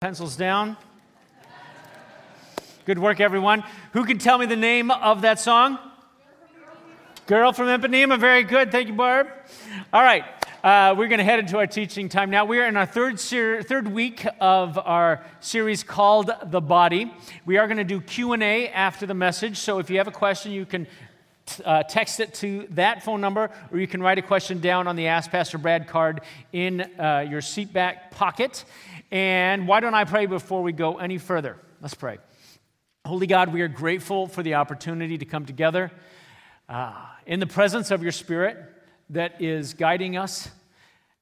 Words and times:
Pencils 0.00 0.36
down. 0.36 0.76
Good 2.84 3.00
work, 3.00 3.18
everyone. 3.18 3.64
Who 3.94 4.04
can 4.04 4.18
tell 4.18 4.38
me 4.38 4.46
the 4.46 4.54
name 4.54 4.92
of 4.92 5.22
that 5.22 5.40
song? 5.40 5.76
Girl 7.26 7.52
from 7.52 7.66
Ipanema. 7.66 8.16
Very 8.16 8.44
good. 8.44 8.70
Thank 8.70 8.86
you, 8.86 8.94
Barb. 8.94 9.26
All 9.92 10.04
right. 10.04 10.24
Uh, 10.62 10.94
we're 10.96 11.08
going 11.08 11.18
to 11.18 11.24
head 11.24 11.40
into 11.40 11.58
our 11.58 11.66
teaching 11.66 12.08
time 12.08 12.30
now. 12.30 12.44
We 12.44 12.60
are 12.60 12.68
in 12.68 12.76
our 12.76 12.86
third, 12.86 13.18
ser- 13.18 13.64
third 13.64 13.88
week 13.88 14.24
of 14.40 14.78
our 14.78 15.24
series 15.40 15.82
called 15.82 16.30
The 16.44 16.60
Body. 16.60 17.12
We 17.44 17.56
are 17.56 17.66
going 17.66 17.78
to 17.78 17.82
do 17.82 18.00
Q&A 18.00 18.68
after 18.68 19.04
the 19.04 19.14
message. 19.14 19.56
So 19.56 19.80
if 19.80 19.90
you 19.90 19.98
have 19.98 20.06
a 20.06 20.12
question, 20.12 20.52
you 20.52 20.64
can 20.64 20.86
uh, 21.64 21.82
text 21.82 22.20
it 22.20 22.34
to 22.34 22.68
that 22.70 23.02
phone 23.02 23.20
number, 23.20 23.50
or 23.72 23.80
you 23.80 23.88
can 23.88 24.00
write 24.00 24.18
a 24.18 24.22
question 24.22 24.60
down 24.60 24.86
on 24.86 24.94
the 24.94 25.08
Ask 25.08 25.32
Pastor 25.32 25.58
Brad 25.58 25.88
card 25.88 26.20
in 26.52 26.82
uh, 27.00 27.26
your 27.28 27.40
seat 27.40 27.72
back 27.72 28.12
pocket. 28.12 28.64
And 29.10 29.66
why 29.66 29.80
don't 29.80 29.94
I 29.94 30.04
pray 30.04 30.26
before 30.26 30.62
we 30.62 30.72
go 30.72 30.98
any 30.98 31.16
further? 31.16 31.56
Let's 31.80 31.94
pray. 31.94 32.18
Holy 33.06 33.26
God, 33.26 33.54
we 33.54 33.62
are 33.62 33.68
grateful 33.68 34.26
for 34.26 34.42
the 34.42 34.54
opportunity 34.54 35.16
to 35.16 35.24
come 35.24 35.46
together 35.46 35.90
uh, 36.68 36.92
in 37.24 37.40
the 37.40 37.46
presence 37.46 37.90
of 37.90 38.02
your 38.02 38.12
Spirit 38.12 38.58
that 39.08 39.40
is 39.40 39.72
guiding 39.72 40.18
us 40.18 40.50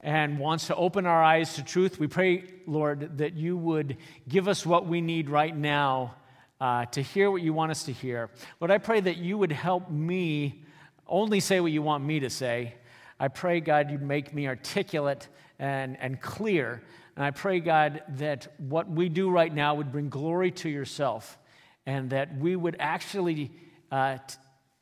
and 0.00 0.40
wants 0.40 0.66
to 0.66 0.74
open 0.74 1.06
our 1.06 1.22
eyes 1.22 1.54
to 1.54 1.64
truth. 1.64 2.00
We 2.00 2.08
pray, 2.08 2.44
Lord, 2.66 3.18
that 3.18 3.34
you 3.34 3.56
would 3.56 3.98
give 4.28 4.48
us 4.48 4.66
what 4.66 4.86
we 4.86 5.00
need 5.00 5.30
right 5.30 5.56
now 5.56 6.16
uh, 6.60 6.86
to 6.86 7.00
hear 7.00 7.30
what 7.30 7.42
you 7.42 7.52
want 7.52 7.70
us 7.70 7.84
to 7.84 7.92
hear. 7.92 8.30
Lord, 8.58 8.72
I 8.72 8.78
pray 8.78 8.98
that 8.98 9.18
you 9.18 9.38
would 9.38 9.52
help 9.52 9.88
me 9.90 10.64
only 11.06 11.38
say 11.38 11.60
what 11.60 11.70
you 11.70 11.82
want 11.82 12.04
me 12.04 12.18
to 12.18 12.30
say. 12.30 12.74
I 13.20 13.28
pray, 13.28 13.60
God, 13.60 13.92
you'd 13.92 14.02
make 14.02 14.34
me 14.34 14.48
articulate 14.48 15.28
and, 15.60 15.96
and 16.00 16.20
clear 16.20 16.82
and 17.16 17.24
I 17.24 17.30
pray, 17.30 17.60
God, 17.60 18.02
that 18.16 18.46
what 18.58 18.90
we 18.90 19.08
do 19.08 19.30
right 19.30 19.52
now 19.52 19.74
would 19.76 19.90
bring 19.90 20.10
glory 20.10 20.50
to 20.52 20.68
yourself 20.68 21.38
and 21.86 22.10
that 22.10 22.36
we 22.36 22.54
would 22.54 22.76
actually 22.78 23.52
uh, 23.90 24.18
t- 24.18 24.34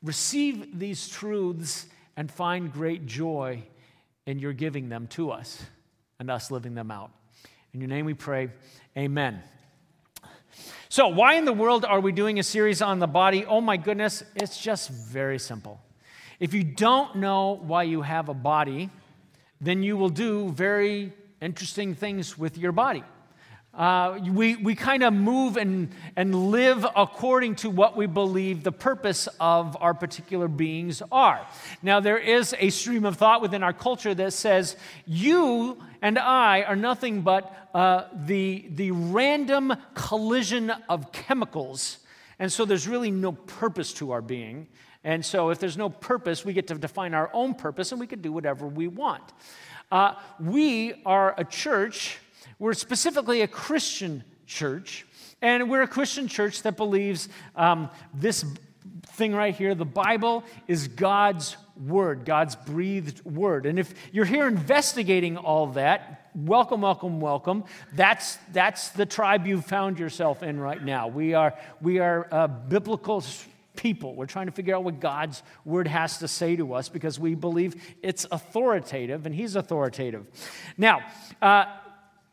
receive 0.03 0.77
these 0.77 1.07
truths 1.07 1.87
and 2.17 2.29
find 2.29 2.73
great 2.73 3.05
joy 3.05 3.63
in 4.25 4.39
your 4.39 4.51
giving 4.51 4.89
them 4.89 5.07
to 5.07 5.31
us 5.31 5.63
and 6.19 6.29
us 6.29 6.51
living 6.51 6.75
them 6.75 6.91
out. 6.91 7.11
In 7.73 7.79
your 7.79 7.87
name 7.89 8.05
we 8.05 8.13
pray, 8.13 8.49
amen. 8.97 9.41
So, 10.89 11.07
why 11.07 11.35
in 11.35 11.45
the 11.45 11.53
world 11.53 11.83
are 11.85 11.99
we 11.99 12.11
doing 12.11 12.39
a 12.39 12.43
series 12.43 12.81
on 12.81 12.99
the 12.99 13.07
body? 13.07 13.45
Oh 13.45 13.61
my 13.61 13.77
goodness, 13.77 14.23
it's 14.35 14.57
just 14.57 14.89
very 14.89 15.39
simple. 15.39 15.79
If 16.39 16.53
you 16.53 16.63
don't 16.63 17.17
know 17.17 17.59
why 17.61 17.83
you 17.83 18.01
have 18.01 18.29
a 18.29 18.33
body, 18.33 18.89
then 19.61 19.83
you 19.83 19.95
will 19.97 20.09
do 20.09 20.49
very 20.49 21.13
interesting 21.45 21.93
things 21.93 22.37
with 22.37 22.57
your 22.57 22.71
body. 22.71 23.03
Uh, 23.73 24.19
we 24.31 24.55
we 24.55 24.73
kind 24.73 25.03
of 25.03 25.13
move 25.13 25.57
and, 25.57 25.89
and 26.15 26.33
live 26.49 26.85
according 26.95 27.55
to 27.55 27.69
what 27.69 27.97
we 27.97 28.05
believe 28.05 28.63
the 28.63 28.71
purpose 28.71 29.27
of 29.39 29.75
our 29.81 29.93
particular 29.93 30.47
beings 30.47 31.03
are. 31.11 31.45
Now, 31.83 31.99
there 31.99 32.17
is 32.17 32.55
a 32.57 32.69
stream 32.69 33.03
of 33.03 33.17
thought 33.17 33.41
within 33.41 33.63
our 33.63 33.73
culture 33.73 34.15
that 34.15 34.31
says 34.31 34.77
you 35.05 35.77
and 36.01 36.17
I 36.17 36.63
are 36.63 36.75
nothing 36.77 37.21
but 37.21 37.69
uh, 37.73 38.05
the, 38.13 38.65
the 38.69 38.91
random 38.91 39.73
collision 39.93 40.69
of 40.87 41.11
chemicals. 41.11 41.97
And 42.39 42.51
so 42.51 42.63
there's 42.63 42.87
really 42.87 43.11
no 43.11 43.33
purpose 43.33 43.91
to 43.95 44.11
our 44.11 44.21
being. 44.21 44.67
And 45.03 45.23
so, 45.23 45.49
if 45.49 45.59
there's 45.59 45.77
no 45.77 45.89
purpose, 45.89 46.45
we 46.45 46.53
get 46.53 46.67
to 46.67 46.75
define 46.75 47.13
our 47.13 47.29
own 47.33 47.53
purpose 47.53 47.91
and 47.91 47.99
we 47.99 48.07
can 48.07 48.21
do 48.21 48.31
whatever 48.31 48.65
we 48.65 48.87
want. 48.87 49.23
Uh, 49.91 50.15
we 50.39 50.93
are 51.05 51.35
a 51.37 51.43
church, 51.43 52.17
we're 52.57 52.73
specifically 52.73 53.41
a 53.41 53.47
Christian 53.47 54.23
church, 54.47 55.05
and 55.41 55.69
we're 55.69 55.83
a 55.83 55.87
Christian 55.87 56.27
church 56.27 56.63
that 56.63 56.75
believes 56.75 57.29
um, 57.55 57.89
this 58.13 58.43
thing 59.09 59.33
right 59.33 59.55
here 59.55 59.75
the 59.75 59.85
Bible 59.85 60.43
is 60.67 60.87
God's 60.87 61.55
word, 61.77 62.25
God's 62.25 62.55
breathed 62.55 63.23
word. 63.25 63.65
And 63.65 63.77
if 63.77 63.93
you're 64.11 64.25
here 64.25 64.47
investigating 64.47 65.37
all 65.37 65.67
that, 65.67 66.31
welcome, 66.33 66.81
welcome, 66.81 67.19
welcome. 67.19 67.63
That's, 67.93 68.37
that's 68.53 68.89
the 68.89 69.05
tribe 69.05 69.45
you've 69.45 69.65
found 69.65 69.99
yourself 69.99 70.41
in 70.41 70.59
right 70.59 70.83
now. 70.83 71.07
We 71.07 71.33
are, 71.33 71.53
we 71.81 71.99
are 71.99 72.27
uh, 72.31 72.47
biblical 72.47 73.21
people. 73.75 74.15
We're 74.15 74.25
trying 74.25 74.45
to 74.47 74.51
figure 74.51 74.75
out 74.75 74.83
what 74.83 74.99
God's 74.99 75.43
word 75.63 75.87
has 75.87 76.19
to 76.19 76.27
say 76.27 76.55
to 76.55 76.73
us 76.73 76.89
because 76.89 77.19
we 77.19 77.35
believe 77.35 77.75
it's 78.01 78.25
authoritative 78.31 79.25
and 79.25 79.33
He's 79.33 79.55
authoritative. 79.55 80.25
Now, 80.77 81.01
uh, 81.41 81.65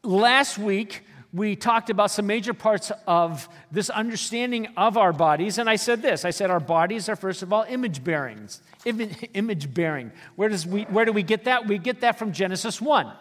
last 0.03 0.59
week, 0.59 1.03
we 1.33 1.57
talked 1.57 1.89
about 1.89 2.11
some 2.11 2.27
major 2.27 2.53
parts 2.53 2.93
of 3.07 3.49
this 3.71 3.89
understanding 3.89 4.69
of 4.77 4.99
our 4.99 5.13
bodies. 5.13 5.57
And 5.59 5.69
I 5.69 5.77
said 5.77 6.03
this 6.03 6.25
I 6.25 6.31
said, 6.31 6.51
our 6.51 6.61
bodies 6.61 7.09
are, 7.09 7.17
first 7.17 7.43
of 7.43 7.53
all, 7.53 7.65
image 7.69 8.05
bearings. 8.05 8.61
Image 8.85 9.73
bearing. 9.73 10.13
Where, 10.37 10.49
does 10.49 10.67
we, 10.67 10.83
where 10.85 11.05
do 11.05 11.13
we 11.13 11.23
get 11.23 11.45
that? 11.45 11.67
We 11.67 11.79
get 11.79 12.01
that 12.01 12.19
from 12.19 12.33
Genesis 12.33 12.81
1. 12.81 13.13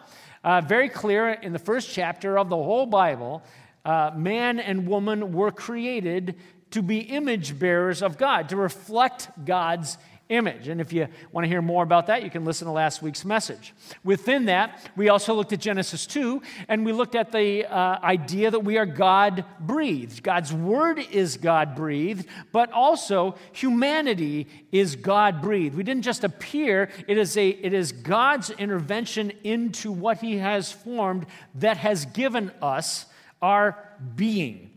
Uh, 0.44 0.60
very 0.60 0.88
clear 0.88 1.30
in 1.30 1.52
the 1.52 1.58
first 1.58 1.90
chapter 1.90 2.38
of 2.38 2.48
the 2.48 2.56
whole 2.56 2.84
Bible, 2.84 3.42
uh, 3.84 4.10
man 4.14 4.58
and 4.58 4.86
woman 4.86 5.32
were 5.32 5.50
created 5.50 6.36
to 6.72 6.82
be 6.82 6.98
image 6.98 7.58
bearers 7.58 8.02
of 8.02 8.18
God, 8.18 8.48
to 8.50 8.56
reflect 8.56 9.28
God's 9.44 9.96
image. 10.32 10.68
And 10.68 10.80
if 10.80 10.92
you 10.92 11.08
want 11.30 11.44
to 11.44 11.48
hear 11.48 11.62
more 11.62 11.82
about 11.82 12.06
that, 12.06 12.22
you 12.22 12.30
can 12.30 12.44
listen 12.44 12.66
to 12.66 12.72
last 12.72 13.02
week's 13.02 13.24
message. 13.24 13.74
Within 14.02 14.46
that, 14.46 14.90
we 14.96 15.08
also 15.08 15.34
looked 15.34 15.52
at 15.52 15.60
Genesis 15.60 16.06
2, 16.06 16.42
and 16.68 16.84
we 16.86 16.92
looked 16.92 17.14
at 17.14 17.32
the 17.32 17.66
uh, 17.66 17.98
idea 18.02 18.50
that 18.50 18.60
we 18.60 18.78
are 18.78 18.86
God 18.86 19.44
breathed. 19.60 20.22
God's 20.22 20.52
word 20.52 20.98
is 20.98 21.36
God 21.36 21.76
breathed, 21.76 22.26
but 22.50 22.72
also 22.72 23.36
humanity 23.52 24.46
is 24.70 24.96
God 24.96 25.42
breathed. 25.42 25.76
We 25.76 25.82
didn't 25.82 26.04
just 26.04 26.24
appear, 26.24 26.90
it 27.06 27.18
is, 27.18 27.36
a, 27.36 27.48
it 27.48 27.74
is 27.74 27.92
God's 27.92 28.50
intervention 28.50 29.32
into 29.44 29.92
what 29.92 30.18
He 30.18 30.38
has 30.38 30.72
formed 30.72 31.26
that 31.56 31.76
has 31.76 32.06
given 32.06 32.50
us 32.62 33.06
our 33.42 33.76
being. 34.16 34.70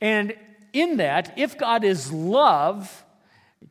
And 0.00 0.34
in 0.76 0.98
that, 0.98 1.32
if 1.36 1.56
God 1.56 1.84
is 1.84 2.12
love, 2.12 3.04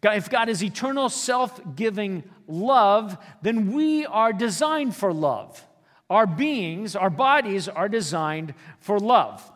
if 0.04 0.30
God 0.30 0.50
is 0.50 0.64
eternal, 0.64 1.10
self 1.10 1.62
giving 1.76 2.24
love, 2.48 3.18
then 3.42 3.72
we 3.72 4.06
are 4.06 4.34
designed 4.34 4.96
for 4.96 5.14
love. 5.14 5.64
Our 6.10 6.28
beings, 6.28 6.96
our 6.96 7.10
bodies 7.10 7.68
are 7.68 7.90
designed 7.90 8.54
for 8.80 9.00
love. 9.00 9.52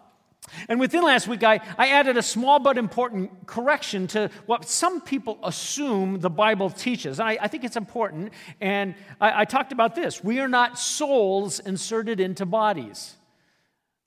And 0.67 0.79
within 0.79 1.03
last 1.03 1.27
week, 1.27 1.43
I, 1.43 1.59
I 1.77 1.89
added 1.89 2.17
a 2.17 2.23
small 2.23 2.59
but 2.59 2.77
important 2.77 3.45
correction 3.45 4.07
to 4.07 4.31
what 4.45 4.65
some 4.65 5.01
people 5.01 5.37
assume 5.43 6.19
the 6.19 6.29
Bible 6.29 6.69
teaches. 6.69 7.19
I, 7.19 7.37
I 7.41 7.47
think 7.47 7.63
it's 7.63 7.77
important. 7.77 8.33
And 8.59 8.95
I, 9.21 9.41
I 9.41 9.45
talked 9.45 9.71
about 9.71 9.95
this 9.95 10.23
we 10.23 10.39
are 10.39 10.47
not 10.47 10.77
souls 10.77 11.59
inserted 11.59 12.19
into 12.19 12.45
bodies. 12.45 13.15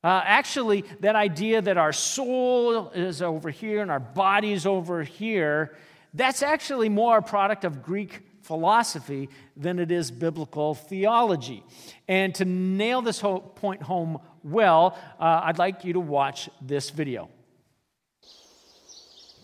Uh, 0.04 0.20
actually, 0.24 0.84
that 1.00 1.14
idea 1.14 1.62
that 1.62 1.78
our 1.78 1.92
soul 1.92 2.90
is 2.90 3.22
over 3.22 3.50
here 3.50 3.82
and 3.82 3.90
our 3.90 4.00
body's 4.00 4.66
over 4.66 5.02
here, 5.02 5.76
that's 6.14 6.42
actually 6.42 6.88
more 6.88 7.18
a 7.18 7.22
product 7.22 7.64
of 7.64 7.82
Greek 7.82 8.20
philosophy 8.42 9.28
than 9.56 9.78
it 9.78 9.92
is 9.92 10.10
biblical 10.10 10.74
theology. 10.74 11.62
And 12.08 12.34
to 12.34 12.44
nail 12.44 13.00
this 13.00 13.20
point 13.54 13.82
home 13.82 14.18
well, 14.42 14.98
uh, 15.20 15.42
I'd 15.44 15.58
like 15.58 15.84
you 15.84 15.92
to 15.92 16.00
watch 16.00 16.50
this 16.60 16.90
video. 16.90 17.30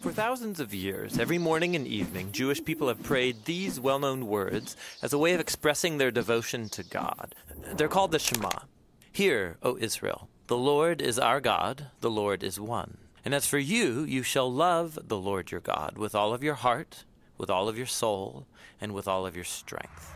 For 0.01 0.13
thousands 0.13 0.61
of 0.61 0.75
years, 0.75 1.19
every 1.19 1.39
morning 1.39 1.75
and 1.75 1.87
evening, 1.87 2.31
Jewish 2.31 2.65
people 2.65 2.89
have 2.89 3.03
prayed 3.03 3.45
these 3.45 3.81
well 3.81 3.99
known 3.99 4.27
words 4.27 4.77
as 5.03 5.13
a 5.13 5.19
way 5.19 5.35
of 5.35 5.41
expressing 5.41 5.99
their 5.99 6.11
devotion 6.11 6.69
to 6.71 6.83
God. 6.85 7.35
They're 7.75 7.89
called 7.89 8.13
the 8.13 8.19
Shema. 8.19 8.51
Hear, 9.11 9.57
O 9.63 9.77
Israel, 9.77 10.29
the 10.49 10.57
Lord 10.57 11.03
is 11.03 11.19
our 11.19 11.43
God, 11.43 11.89
the 12.01 12.11
Lord 12.11 12.43
is 12.43 12.59
one. 12.59 12.97
And 13.23 13.35
as 13.35 13.47
for 13.47 13.59
you, 13.59 14.05
you 14.05 14.23
shall 14.23 14.51
love 14.51 14.99
the 15.07 15.19
Lord 15.19 15.51
your 15.51 15.61
God 15.61 15.99
with 15.99 16.15
all 16.15 16.33
of 16.33 16.43
your 16.43 16.55
heart, 16.55 17.05
with 17.37 17.51
all 17.51 17.69
of 17.69 17.77
your 17.77 17.87
soul, 17.87 18.47
and 18.81 18.95
with 18.95 19.07
all 19.07 19.27
of 19.27 19.37
your 19.37 19.45
strength. 19.45 20.15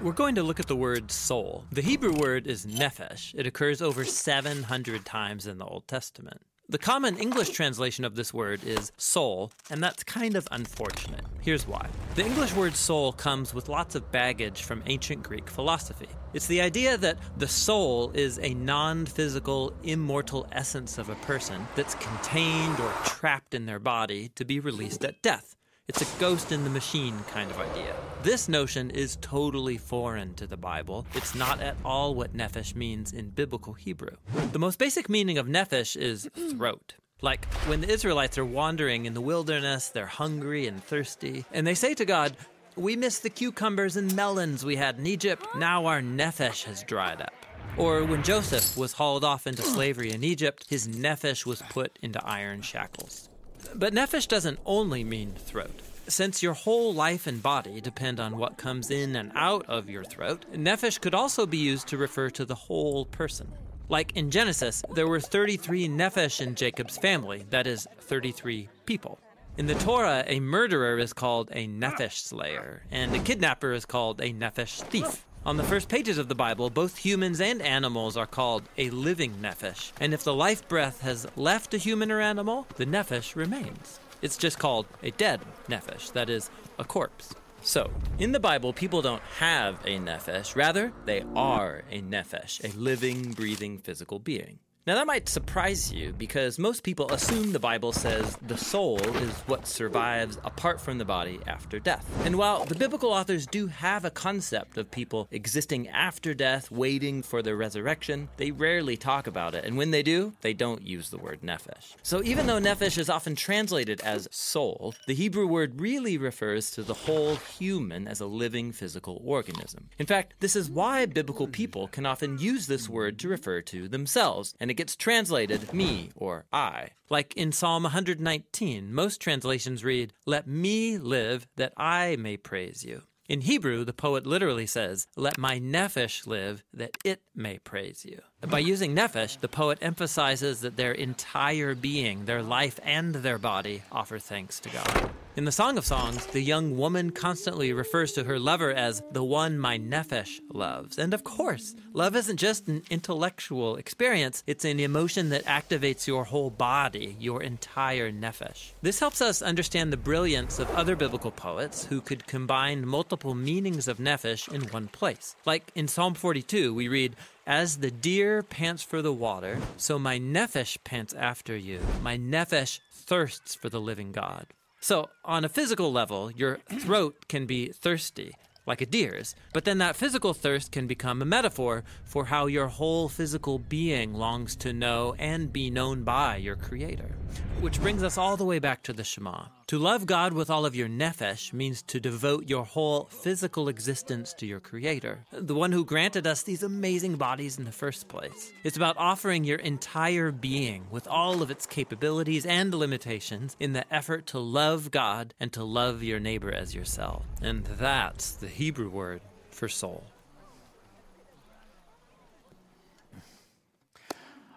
We're 0.00 0.12
going 0.12 0.36
to 0.36 0.42
look 0.42 0.58
at 0.58 0.68
the 0.68 0.74
word 0.74 1.10
soul. 1.10 1.66
The 1.70 1.82
Hebrew 1.82 2.14
word 2.14 2.46
is 2.46 2.64
nephesh. 2.64 3.34
It 3.34 3.46
occurs 3.46 3.82
over 3.82 4.06
700 4.06 5.04
times 5.04 5.46
in 5.46 5.58
the 5.58 5.66
Old 5.66 5.86
Testament. 5.86 6.40
The 6.66 6.78
common 6.78 7.18
English 7.18 7.50
translation 7.50 8.06
of 8.06 8.14
this 8.14 8.32
word 8.32 8.64
is 8.64 8.90
soul, 8.96 9.52
and 9.68 9.82
that's 9.82 10.02
kind 10.02 10.34
of 10.34 10.48
unfortunate. 10.50 11.20
Here's 11.42 11.66
why. 11.66 11.88
The 12.14 12.24
English 12.24 12.54
word 12.54 12.74
soul 12.74 13.12
comes 13.12 13.52
with 13.52 13.68
lots 13.68 13.94
of 13.94 14.10
baggage 14.10 14.62
from 14.62 14.82
ancient 14.86 15.22
Greek 15.22 15.50
philosophy. 15.50 16.08
It's 16.32 16.46
the 16.46 16.62
idea 16.62 16.96
that 16.96 17.18
the 17.36 17.48
soul 17.48 18.12
is 18.14 18.38
a 18.38 18.54
non 18.54 19.04
physical, 19.04 19.74
immortal 19.82 20.46
essence 20.52 20.96
of 20.96 21.10
a 21.10 21.16
person 21.16 21.68
that's 21.76 21.96
contained 21.96 22.80
or 22.80 22.92
trapped 23.04 23.52
in 23.52 23.66
their 23.66 23.78
body 23.78 24.30
to 24.34 24.46
be 24.46 24.58
released 24.58 25.04
at 25.04 25.20
death. 25.20 25.56
It's 25.86 26.00
a 26.00 26.18
ghost 26.18 26.50
in 26.50 26.64
the 26.64 26.70
machine 26.70 27.18
kind 27.30 27.50
of 27.50 27.60
idea. 27.60 27.94
This 28.22 28.48
notion 28.48 28.88
is 28.88 29.18
totally 29.20 29.76
foreign 29.76 30.32
to 30.36 30.46
the 30.46 30.56
Bible. 30.56 31.06
It's 31.12 31.34
not 31.34 31.60
at 31.60 31.76
all 31.84 32.14
what 32.14 32.34
nephesh 32.34 32.74
means 32.74 33.12
in 33.12 33.28
biblical 33.28 33.74
Hebrew. 33.74 34.16
The 34.52 34.58
most 34.58 34.78
basic 34.78 35.10
meaning 35.10 35.36
of 35.36 35.46
nephesh 35.46 35.94
is 35.94 36.26
throat. 36.56 36.94
Like 37.20 37.44
when 37.66 37.82
the 37.82 37.90
Israelites 37.90 38.38
are 38.38 38.46
wandering 38.46 39.04
in 39.04 39.12
the 39.12 39.20
wilderness, 39.20 39.90
they're 39.90 40.06
hungry 40.06 40.66
and 40.66 40.82
thirsty, 40.82 41.44
and 41.52 41.66
they 41.66 41.74
say 41.74 41.92
to 41.92 42.06
God, 42.06 42.34
We 42.76 42.96
miss 42.96 43.18
the 43.18 43.28
cucumbers 43.28 43.96
and 43.96 44.16
melons 44.16 44.64
we 44.64 44.76
had 44.76 44.98
in 44.98 45.06
Egypt. 45.06 45.46
Now 45.54 45.84
our 45.84 46.00
nephesh 46.00 46.64
has 46.64 46.82
dried 46.82 47.20
up. 47.20 47.34
Or 47.76 48.04
when 48.04 48.22
Joseph 48.22 48.74
was 48.78 48.94
hauled 48.94 49.22
off 49.22 49.46
into 49.46 49.60
slavery 49.60 50.12
in 50.12 50.24
Egypt, 50.24 50.64
his 50.66 50.88
nephesh 50.88 51.44
was 51.44 51.60
put 51.60 51.98
into 52.00 52.24
iron 52.24 52.62
shackles. 52.62 53.28
But 53.74 53.94
nephesh 53.94 54.28
doesn't 54.28 54.58
only 54.66 55.04
mean 55.04 55.32
throat. 55.32 55.80
Since 56.06 56.42
your 56.42 56.52
whole 56.52 56.92
life 56.92 57.26
and 57.26 57.42
body 57.42 57.80
depend 57.80 58.20
on 58.20 58.36
what 58.36 58.58
comes 58.58 58.90
in 58.90 59.16
and 59.16 59.32
out 59.34 59.64
of 59.66 59.88
your 59.88 60.04
throat, 60.04 60.44
nephesh 60.52 61.00
could 61.00 61.14
also 61.14 61.46
be 61.46 61.56
used 61.56 61.88
to 61.88 61.96
refer 61.96 62.28
to 62.30 62.44
the 62.44 62.54
whole 62.54 63.06
person. 63.06 63.50
Like 63.88 64.16
in 64.16 64.30
Genesis, 64.30 64.82
there 64.94 65.08
were 65.08 65.20
33 65.20 65.88
nephesh 65.88 66.40
in 66.40 66.54
Jacob's 66.54 66.98
family, 66.98 67.46
that 67.50 67.66
is, 67.66 67.86
33 68.00 68.68
people. 68.86 69.18
In 69.56 69.66
the 69.66 69.74
Torah, 69.76 70.24
a 70.26 70.40
murderer 70.40 70.98
is 70.98 71.12
called 71.12 71.48
a 71.52 71.68
nephesh 71.68 72.18
slayer, 72.18 72.82
and 72.90 73.14
a 73.14 73.20
kidnapper 73.20 73.72
is 73.72 73.86
called 73.86 74.20
a 74.20 74.32
nephesh 74.32 74.82
thief. 74.82 75.24
On 75.46 75.58
the 75.58 75.62
first 75.62 75.90
pages 75.90 76.16
of 76.16 76.28
the 76.28 76.34
Bible, 76.34 76.70
both 76.70 76.96
humans 76.96 77.38
and 77.38 77.60
animals 77.60 78.16
are 78.16 78.26
called 78.26 78.62
a 78.78 78.88
living 78.88 79.34
nephesh, 79.42 79.92
and 80.00 80.14
if 80.14 80.24
the 80.24 80.32
life 80.32 80.66
breath 80.68 81.02
has 81.02 81.26
left 81.36 81.74
a 81.74 81.78
human 81.78 82.10
or 82.10 82.18
animal, 82.18 82.66
the 82.76 82.86
nephesh 82.86 83.36
remains. 83.36 84.00
It's 84.22 84.38
just 84.38 84.58
called 84.58 84.86
a 85.02 85.10
dead 85.10 85.42
nephesh, 85.68 86.12
that 86.14 86.30
is, 86.30 86.48
a 86.78 86.84
corpse. 86.84 87.34
So, 87.60 87.90
in 88.18 88.32
the 88.32 88.40
Bible, 88.40 88.72
people 88.72 89.02
don't 89.02 89.22
have 89.38 89.80
a 89.84 89.98
nephesh, 89.98 90.56
rather, 90.56 90.94
they 91.04 91.22
are 91.36 91.82
a 91.90 92.00
nephesh, 92.00 92.64
a 92.64 92.74
living, 92.78 93.32
breathing 93.32 93.76
physical 93.76 94.18
being. 94.18 94.60
Now, 94.86 94.96
that 94.96 95.06
might 95.06 95.30
surprise 95.30 95.90
you 95.90 96.12
because 96.12 96.58
most 96.58 96.82
people 96.82 97.10
assume 97.10 97.52
the 97.52 97.58
Bible 97.58 97.90
says 97.90 98.36
the 98.46 98.58
soul 98.58 99.00
is 99.00 99.32
what 99.46 99.66
survives 99.66 100.36
apart 100.44 100.78
from 100.78 100.98
the 100.98 101.06
body 101.06 101.40
after 101.46 101.78
death. 101.78 102.06
And 102.26 102.36
while 102.36 102.66
the 102.66 102.74
biblical 102.74 103.08
authors 103.08 103.46
do 103.46 103.66
have 103.68 104.04
a 104.04 104.10
concept 104.10 104.76
of 104.76 104.90
people 104.90 105.26
existing 105.30 105.88
after 105.88 106.34
death, 106.34 106.70
waiting 106.70 107.22
for 107.22 107.40
their 107.40 107.56
resurrection, 107.56 108.28
they 108.36 108.50
rarely 108.50 108.98
talk 108.98 109.26
about 109.26 109.54
it. 109.54 109.64
And 109.64 109.78
when 109.78 109.90
they 109.90 110.02
do, 110.02 110.34
they 110.42 110.52
don't 110.52 110.86
use 110.86 111.08
the 111.08 111.16
word 111.16 111.40
nephesh. 111.40 111.94
So 112.02 112.22
even 112.22 112.46
though 112.46 112.60
nephesh 112.60 112.98
is 112.98 113.08
often 113.08 113.36
translated 113.36 114.02
as 114.02 114.28
soul, 114.30 114.94
the 115.06 115.14
Hebrew 115.14 115.46
word 115.46 115.80
really 115.80 116.18
refers 116.18 116.70
to 116.72 116.82
the 116.82 116.92
whole 116.92 117.36
human 117.36 118.06
as 118.06 118.20
a 118.20 118.26
living 118.26 118.70
physical 118.70 119.22
organism. 119.24 119.88
In 119.98 120.04
fact, 120.04 120.34
this 120.40 120.54
is 120.54 120.68
why 120.68 121.06
biblical 121.06 121.46
people 121.46 121.88
can 121.88 122.04
often 122.04 122.38
use 122.38 122.66
this 122.66 122.86
word 122.86 123.18
to 123.20 123.30
refer 123.30 123.62
to 123.62 123.88
themselves. 123.88 124.54
And 124.60 124.73
it 124.74 124.78
gets 124.78 124.96
translated 124.96 125.72
me 125.72 126.10
or 126.16 126.46
I. 126.52 126.88
Like 127.08 127.32
in 127.36 127.52
Psalm 127.52 127.84
119, 127.84 128.92
most 128.92 129.20
translations 129.20 129.84
read, 129.84 130.12
Let 130.26 130.48
me 130.48 130.98
live 130.98 131.46
that 131.54 131.72
I 131.76 132.16
may 132.16 132.36
praise 132.36 132.84
you. 132.84 133.02
In 133.28 133.42
Hebrew, 133.42 133.84
the 133.84 133.92
poet 133.92 134.26
literally 134.26 134.66
says, 134.66 135.06
Let 135.16 135.38
my 135.38 135.60
nephesh 135.60 136.26
live 136.26 136.64
that 136.72 136.98
it 137.04 137.22
may 137.36 137.60
praise 137.60 138.04
you. 138.04 138.20
By 138.48 138.58
using 138.58 138.94
nephesh, 138.94 139.40
the 139.40 139.48
poet 139.48 139.78
emphasizes 139.80 140.60
that 140.60 140.76
their 140.76 140.92
entire 140.92 141.74
being, 141.74 142.26
their 142.26 142.42
life 142.42 142.78
and 142.84 143.14
their 143.14 143.38
body, 143.38 143.82
offer 143.90 144.18
thanks 144.18 144.60
to 144.60 144.68
God. 144.68 145.10
In 145.36 145.46
the 145.46 145.50
Song 145.50 145.78
of 145.78 145.84
Songs, 145.84 146.26
the 146.26 146.40
young 146.40 146.76
woman 146.76 147.10
constantly 147.10 147.72
refers 147.72 148.12
to 148.12 148.22
her 148.22 148.38
lover 148.38 148.72
as 148.72 149.02
the 149.10 149.24
one 149.24 149.58
my 149.58 149.78
nephesh 149.78 150.38
loves. 150.52 150.96
And 150.96 151.12
of 151.12 151.24
course, 151.24 151.74
love 151.92 152.14
isn't 152.14 152.36
just 152.36 152.68
an 152.68 152.82
intellectual 152.88 153.74
experience, 153.74 154.44
it's 154.46 154.64
an 154.64 154.78
emotion 154.78 155.30
that 155.30 155.44
activates 155.46 156.06
your 156.06 156.22
whole 156.22 156.50
body, 156.50 157.16
your 157.18 157.42
entire 157.42 158.12
nephesh. 158.12 158.74
This 158.82 159.00
helps 159.00 159.20
us 159.20 159.42
understand 159.42 159.92
the 159.92 159.96
brilliance 159.96 160.60
of 160.60 160.70
other 160.70 160.94
biblical 160.94 161.32
poets 161.32 161.86
who 161.86 162.00
could 162.00 162.28
combine 162.28 162.86
multiple 162.86 163.34
meanings 163.34 163.88
of 163.88 163.98
nephesh 163.98 164.52
in 164.52 164.62
one 164.68 164.86
place. 164.86 165.34
Like 165.44 165.72
in 165.74 165.88
Psalm 165.88 166.14
42, 166.14 166.72
we 166.72 166.86
read, 166.86 167.16
as 167.46 167.78
the 167.78 167.90
deer 167.90 168.42
pants 168.42 168.82
for 168.82 169.02
the 169.02 169.12
water, 169.12 169.58
so 169.76 169.98
my 169.98 170.18
nephesh 170.18 170.78
pants 170.84 171.12
after 171.14 171.56
you. 171.56 171.80
My 172.02 172.16
nephesh 172.16 172.80
thirsts 172.92 173.54
for 173.54 173.68
the 173.68 173.80
living 173.80 174.12
God. 174.12 174.46
So, 174.80 175.08
on 175.24 175.44
a 175.44 175.48
physical 175.48 175.92
level, 175.92 176.30
your 176.30 176.58
throat 176.80 177.26
can 177.28 177.46
be 177.46 177.68
thirsty, 177.68 178.34
like 178.66 178.80
a 178.80 178.86
deer's, 178.86 179.34
but 179.52 179.64
then 179.64 179.78
that 179.78 179.96
physical 179.96 180.34
thirst 180.34 180.72
can 180.72 180.86
become 180.86 181.22
a 181.22 181.26
metaphor 181.26 181.84
for 182.04 182.26
how 182.26 182.46
your 182.46 182.68
whole 182.68 183.08
physical 183.08 183.58
being 183.58 184.14
longs 184.14 184.56
to 184.56 184.72
know 184.72 185.14
and 185.18 185.52
be 185.52 185.70
known 185.70 186.02
by 186.02 186.36
your 186.36 186.56
Creator. 186.56 187.14
Which 187.60 187.80
brings 187.80 188.02
us 188.02 188.18
all 188.18 188.36
the 188.36 188.44
way 188.44 188.58
back 188.58 188.82
to 188.82 188.92
the 188.92 189.04
Shema. 189.04 189.46
To 189.68 189.78
love 189.78 190.04
God 190.04 190.34
with 190.34 190.50
all 190.50 190.66
of 190.66 190.76
your 190.76 190.88
nephesh 190.88 191.54
means 191.54 191.80
to 191.84 191.98
devote 191.98 192.50
your 192.50 192.66
whole 192.66 193.04
physical 193.04 193.68
existence 193.68 194.34
to 194.34 194.44
your 194.44 194.60
Creator, 194.60 195.20
the 195.32 195.54
one 195.54 195.72
who 195.72 195.86
granted 195.86 196.26
us 196.26 196.42
these 196.42 196.62
amazing 196.62 197.16
bodies 197.16 197.56
in 197.56 197.64
the 197.64 197.72
first 197.72 198.06
place. 198.06 198.52
It's 198.62 198.76
about 198.76 198.98
offering 198.98 199.42
your 199.42 199.58
entire 199.58 200.30
being 200.30 200.84
with 200.90 201.08
all 201.08 201.40
of 201.40 201.50
its 201.50 201.64
capabilities 201.64 202.44
and 202.44 202.74
limitations 202.74 203.56
in 203.58 203.72
the 203.72 203.90
effort 203.92 204.26
to 204.28 204.38
love 204.38 204.90
God 204.90 205.32
and 205.40 205.50
to 205.54 205.64
love 205.64 206.02
your 206.02 206.20
neighbor 206.20 206.52
as 206.52 206.74
yourself. 206.74 207.24
And 207.40 207.64
that's 207.64 208.32
the 208.32 208.48
Hebrew 208.48 208.90
word 208.90 209.22
for 209.50 209.68
soul. 209.68 210.04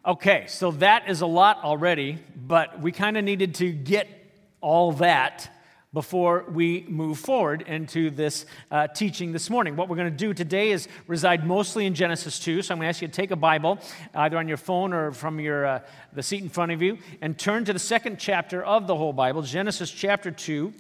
Okay, 0.06 0.46
so 0.48 0.72
that 0.72 1.10
is 1.10 1.22
a 1.22 1.26
lot 1.26 1.64
already, 1.64 2.18
but 2.36 2.82
we 2.82 2.92
kind 2.92 3.18
of 3.18 3.24
needed 3.24 3.56
to 3.56 3.72
get 3.72 4.17
all 4.62 4.92
that 4.94 5.50
before 5.94 6.46
we 6.52 6.86
move 6.90 7.18
forward 7.18 7.64
into 7.64 8.10
this 8.12 8.46
uh, 8.70 8.88
teaching 8.88 9.32
this 9.32 9.50
morning. 9.50 9.76
What 9.76 9.90
we're 9.90 9.96
going 9.96 10.12
to 10.12 10.18
do 10.18 10.34
today 10.34 10.72
is 10.72 10.88
reside 11.08 11.46
mostly 11.46 11.86
in 11.86 11.96
Genesis 11.96 12.40
2. 12.40 12.62
So 12.62 12.74
I'm 12.74 12.78
going 12.78 12.86
to 12.86 12.90
ask 12.90 13.02
you 13.02 13.08
to 13.08 13.14
take 13.14 13.32
a 13.32 13.36
Bible, 13.38 13.80
either 14.14 14.38
on 14.38 14.48
your 14.48 14.58
phone 14.58 14.94
or 14.94 15.12
from 15.12 15.40
your, 15.40 15.66
uh, 15.66 15.80
the 16.14 16.22
seat 16.22 16.44
in 16.44 16.50
front 16.50 16.72
of 16.72 16.82
you, 16.82 16.98
and 17.22 17.38
turn 17.38 17.66
to 17.66 17.74
the 17.74 17.80
second 17.80 18.20
chapter 18.20 18.64
of 18.64 18.86
the 18.86 18.96
whole 18.96 19.14
Bible, 19.14 19.42
Genesis 19.42 19.90
chapter 19.90 20.30
2. 20.30 20.74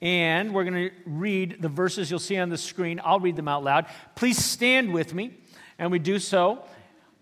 And 0.00 0.52
we're 0.52 0.64
going 0.64 0.90
to 0.90 0.94
read 1.06 1.60
the 1.60 1.68
verses 1.68 2.10
you'll 2.10 2.20
see 2.20 2.36
on 2.36 2.50
the 2.50 2.58
screen. 2.58 3.00
I'll 3.02 3.20
read 3.20 3.36
them 3.36 3.48
out 3.48 3.64
loud. 3.64 3.86
Please 4.14 4.44
stand 4.44 4.92
with 4.92 5.14
me, 5.14 5.32
and 5.78 5.90
we 5.90 5.98
do 5.98 6.18
so 6.18 6.62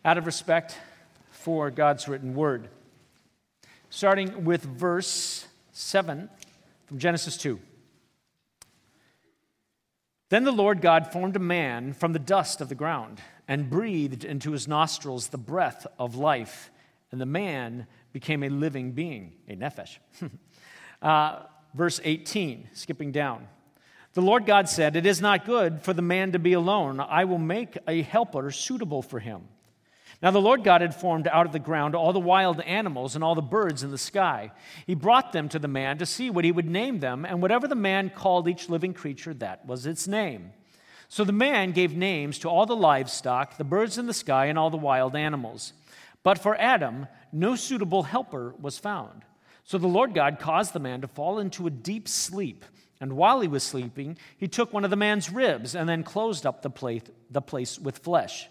out 0.04 0.18
of 0.18 0.26
respect 0.26 0.76
for 1.30 1.70
God's 1.70 2.08
written 2.08 2.34
word. 2.34 2.68
Starting 3.88 4.44
with 4.44 4.62
verse 4.62 5.46
7 5.80 6.28
from 6.86 6.98
Genesis 6.98 7.36
2. 7.36 7.58
Then 10.28 10.44
the 10.44 10.52
Lord 10.52 10.80
God 10.80 11.12
formed 11.12 11.34
a 11.36 11.40
man 11.40 11.92
from 11.92 12.12
the 12.12 12.18
dust 12.18 12.60
of 12.60 12.68
the 12.68 12.74
ground 12.74 13.20
and 13.48 13.68
breathed 13.68 14.24
into 14.24 14.52
his 14.52 14.68
nostrils 14.68 15.28
the 15.28 15.38
breath 15.38 15.86
of 15.98 16.14
life, 16.14 16.70
and 17.10 17.20
the 17.20 17.26
man 17.26 17.86
became 18.12 18.44
a 18.44 18.48
living 18.48 18.92
being, 18.92 19.32
a 19.48 19.56
nephesh. 19.56 19.98
uh, 21.02 21.40
verse 21.74 22.00
18, 22.04 22.68
skipping 22.72 23.10
down. 23.10 23.48
The 24.12 24.22
Lord 24.22 24.46
God 24.46 24.68
said, 24.68 24.96
It 24.96 25.06
is 25.06 25.20
not 25.20 25.44
good 25.44 25.82
for 25.82 25.92
the 25.92 26.02
man 26.02 26.32
to 26.32 26.38
be 26.38 26.52
alone. 26.52 27.00
I 27.00 27.24
will 27.24 27.38
make 27.38 27.78
a 27.88 28.02
helper 28.02 28.50
suitable 28.50 29.02
for 29.02 29.18
him. 29.18 29.42
Now 30.22 30.30
the 30.30 30.40
Lord 30.40 30.64
God 30.64 30.82
had 30.82 30.94
formed 30.94 31.26
out 31.28 31.46
of 31.46 31.52
the 31.52 31.58
ground 31.58 31.94
all 31.94 32.12
the 32.12 32.20
wild 32.20 32.60
animals 32.60 33.14
and 33.14 33.24
all 33.24 33.34
the 33.34 33.40
birds 33.40 33.82
in 33.82 33.90
the 33.90 33.96
sky. 33.96 34.52
He 34.86 34.94
brought 34.94 35.32
them 35.32 35.48
to 35.48 35.58
the 35.58 35.68
man 35.68 35.96
to 35.98 36.06
see 36.06 36.28
what 36.28 36.44
he 36.44 36.52
would 36.52 36.68
name 36.68 37.00
them, 37.00 37.24
and 37.24 37.40
whatever 37.40 37.66
the 37.66 37.74
man 37.74 38.10
called 38.10 38.46
each 38.46 38.68
living 38.68 38.92
creature, 38.92 39.32
that 39.34 39.64
was 39.66 39.86
its 39.86 40.06
name. 40.06 40.52
So 41.08 41.24
the 41.24 41.32
man 41.32 41.72
gave 41.72 41.96
names 41.96 42.38
to 42.40 42.48
all 42.48 42.66
the 42.66 42.76
livestock, 42.76 43.56
the 43.56 43.64
birds 43.64 43.98
in 43.98 44.06
the 44.06 44.14
sky, 44.14 44.46
and 44.46 44.58
all 44.58 44.70
the 44.70 44.76
wild 44.76 45.16
animals. 45.16 45.72
But 46.22 46.38
for 46.38 46.54
Adam, 46.56 47.06
no 47.32 47.56
suitable 47.56 48.02
helper 48.02 48.54
was 48.60 48.78
found. 48.78 49.24
So 49.64 49.78
the 49.78 49.86
Lord 49.86 50.14
God 50.14 50.38
caused 50.38 50.74
the 50.74 50.80
man 50.80 51.00
to 51.00 51.08
fall 51.08 51.38
into 51.38 51.66
a 51.66 51.70
deep 51.70 52.08
sleep. 52.08 52.64
And 53.00 53.14
while 53.14 53.40
he 53.40 53.48
was 53.48 53.62
sleeping, 53.62 54.18
he 54.36 54.48
took 54.48 54.72
one 54.72 54.84
of 54.84 54.90
the 54.90 54.96
man's 54.96 55.32
ribs 55.32 55.74
and 55.74 55.88
then 55.88 56.02
closed 56.02 56.44
up 56.44 56.60
the 56.60 56.70
place, 56.70 57.78
with 57.78 57.98
flesh. 57.98 58.48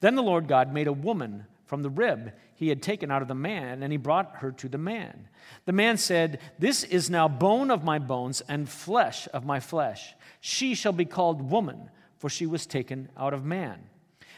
Then 0.00 0.14
the 0.14 0.22
Lord 0.22 0.48
God 0.48 0.72
made 0.72 0.86
a 0.86 0.92
woman 0.92 1.46
from 1.66 1.82
the 1.82 1.90
rib 1.90 2.32
he 2.54 2.68
had 2.68 2.82
taken 2.82 3.10
out 3.10 3.22
of 3.22 3.28
the 3.28 3.34
man, 3.34 3.82
and 3.82 3.92
he 3.92 3.98
brought 3.98 4.36
her 4.36 4.50
to 4.52 4.68
the 4.68 4.78
man. 4.78 5.28
The 5.64 5.72
man 5.72 5.96
said, 5.96 6.40
This 6.58 6.82
is 6.82 7.08
now 7.08 7.28
bone 7.28 7.70
of 7.70 7.84
my 7.84 8.00
bones 8.00 8.40
and 8.48 8.68
flesh 8.68 9.28
of 9.32 9.44
my 9.44 9.60
flesh. 9.60 10.14
She 10.40 10.74
shall 10.74 10.92
be 10.92 11.04
called 11.04 11.50
woman, 11.50 11.90
for 12.16 12.28
she 12.28 12.46
was 12.46 12.66
taken 12.66 13.10
out 13.16 13.32
of 13.32 13.44
man. 13.44 13.78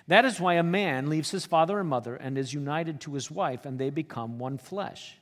That 0.07 0.25
is 0.25 0.40
why 0.40 0.55
a 0.55 0.62
man 0.62 1.09
leaves 1.09 1.31
his 1.31 1.47
father 1.47 1.79
and 1.79 1.88
mother 1.88 2.14
and 2.14 2.37
is 2.37 2.52
united 2.52 3.00
to 3.02 3.14
his 3.14 3.31
wife, 3.31 3.64
and 3.64 3.79
they 3.79 3.90
become 3.90 4.38
one 4.38 4.59
flesh. 4.59 5.17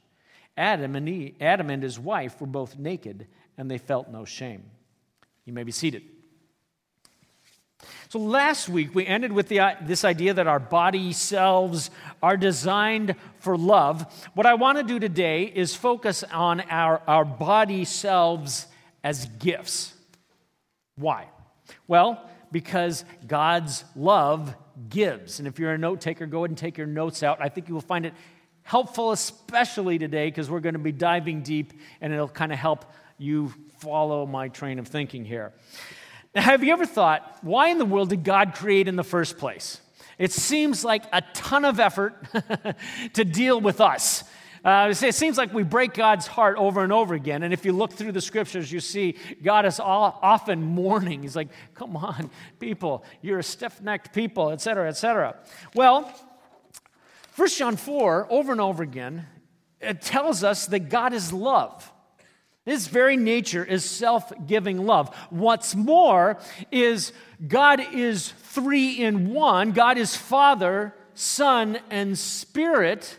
Adam 0.56 0.96
and, 0.96 1.08
Eve, 1.08 1.36
Adam 1.40 1.70
and 1.70 1.82
his 1.82 2.00
wife 2.00 2.40
were 2.40 2.46
both 2.48 2.76
naked, 2.76 3.28
and 3.56 3.70
they 3.70 3.78
felt 3.78 4.08
no 4.08 4.24
shame. 4.24 4.64
You 5.44 5.52
may 5.52 5.62
be 5.62 5.72
seated. 5.72 6.02
So 8.10 8.18
last 8.18 8.70
week 8.70 8.94
we 8.94 9.06
ended 9.06 9.32
with 9.32 9.48
the, 9.48 9.60
uh, 9.60 9.74
this 9.82 10.02
idea 10.02 10.32
that 10.32 10.46
our 10.46 10.58
body 10.58 11.12
selves 11.12 11.90
are 12.22 12.38
designed 12.38 13.14
for 13.40 13.54
love. 13.54 14.26
What 14.32 14.46
I 14.46 14.54
want 14.54 14.78
to 14.78 14.84
do 14.84 14.98
today 14.98 15.44
is 15.44 15.74
focus 15.76 16.24
on 16.24 16.62
our, 16.62 17.02
our 17.06 17.26
body 17.26 17.84
selves 17.84 18.66
as 19.04 19.26
gifts. 19.38 19.92
Why? 20.96 21.28
Well, 21.86 22.26
because 22.50 23.04
God's 23.26 23.84
love 23.94 24.54
gives. 24.88 25.38
And 25.38 25.46
if 25.46 25.58
you're 25.58 25.72
a 25.72 25.78
note 25.78 26.00
taker, 26.00 26.24
go 26.24 26.38
ahead 26.38 26.50
and 26.50 26.56
take 26.56 26.78
your 26.78 26.86
notes 26.86 27.22
out. 27.22 27.36
I 27.42 27.50
think 27.50 27.68
you 27.68 27.74
will 27.74 27.82
find 27.82 28.06
it 28.06 28.14
helpful, 28.62 29.12
especially 29.12 29.98
today, 29.98 30.28
because 30.28 30.48
we're 30.48 30.60
going 30.60 30.72
to 30.72 30.78
be 30.78 30.92
diving 30.92 31.42
deep 31.42 31.74
and 32.00 32.10
it'll 32.10 32.26
kind 32.26 32.52
of 32.54 32.58
help 32.58 32.86
you 33.18 33.52
follow 33.80 34.24
my 34.24 34.48
train 34.48 34.78
of 34.78 34.88
thinking 34.88 35.26
here. 35.26 35.52
Now, 36.34 36.42
have 36.42 36.62
you 36.62 36.72
ever 36.72 36.86
thought, 36.86 37.38
why 37.42 37.68
in 37.68 37.78
the 37.78 37.84
world 37.84 38.10
did 38.10 38.24
God 38.24 38.54
create 38.54 38.88
in 38.88 38.96
the 38.96 39.04
first 39.04 39.38
place? 39.38 39.80
It 40.18 40.32
seems 40.32 40.84
like 40.84 41.04
a 41.12 41.22
ton 41.32 41.64
of 41.64 41.78
effort 41.78 42.14
to 43.14 43.24
deal 43.24 43.60
with 43.60 43.80
us. 43.80 44.24
Uh, 44.64 44.92
it 45.00 45.14
seems 45.14 45.38
like 45.38 45.54
we 45.54 45.62
break 45.62 45.94
God's 45.94 46.26
heart 46.26 46.56
over 46.58 46.82
and 46.82 46.92
over 46.92 47.14
again. 47.14 47.44
And 47.44 47.54
if 47.54 47.64
you 47.64 47.72
look 47.72 47.92
through 47.92 48.12
the 48.12 48.20
scriptures, 48.20 48.70
you 48.72 48.80
see 48.80 49.16
God 49.42 49.64
is 49.64 49.78
all, 49.78 50.18
often 50.20 50.62
mourning. 50.62 51.22
He's 51.22 51.36
like, 51.36 51.48
come 51.74 51.96
on, 51.96 52.30
people, 52.58 53.04
you're 53.22 53.38
a 53.38 53.42
stiff 53.42 53.80
necked 53.80 54.12
people, 54.12 54.50
et 54.50 54.60
cetera, 54.60 54.88
et 54.88 54.96
cetera. 54.96 55.36
Well, 55.74 56.12
1 57.36 57.48
John 57.50 57.76
4, 57.76 58.26
over 58.30 58.50
and 58.50 58.60
over 58.60 58.82
again, 58.82 59.26
it 59.80 60.02
tells 60.02 60.42
us 60.42 60.66
that 60.66 60.88
God 60.88 61.12
is 61.12 61.32
love. 61.32 61.90
His 62.68 62.86
very 62.86 63.16
nature 63.16 63.64
is 63.64 63.82
self 63.82 64.30
giving 64.46 64.84
love. 64.84 65.08
What's 65.30 65.74
more 65.74 66.38
is 66.70 67.14
God 67.46 67.80
is 67.94 68.28
three 68.28 68.92
in 68.92 69.32
one 69.32 69.72
God 69.72 69.96
is 69.96 70.14
Father, 70.14 70.94
Son, 71.14 71.78
and 71.88 72.18
Spirit. 72.18 73.16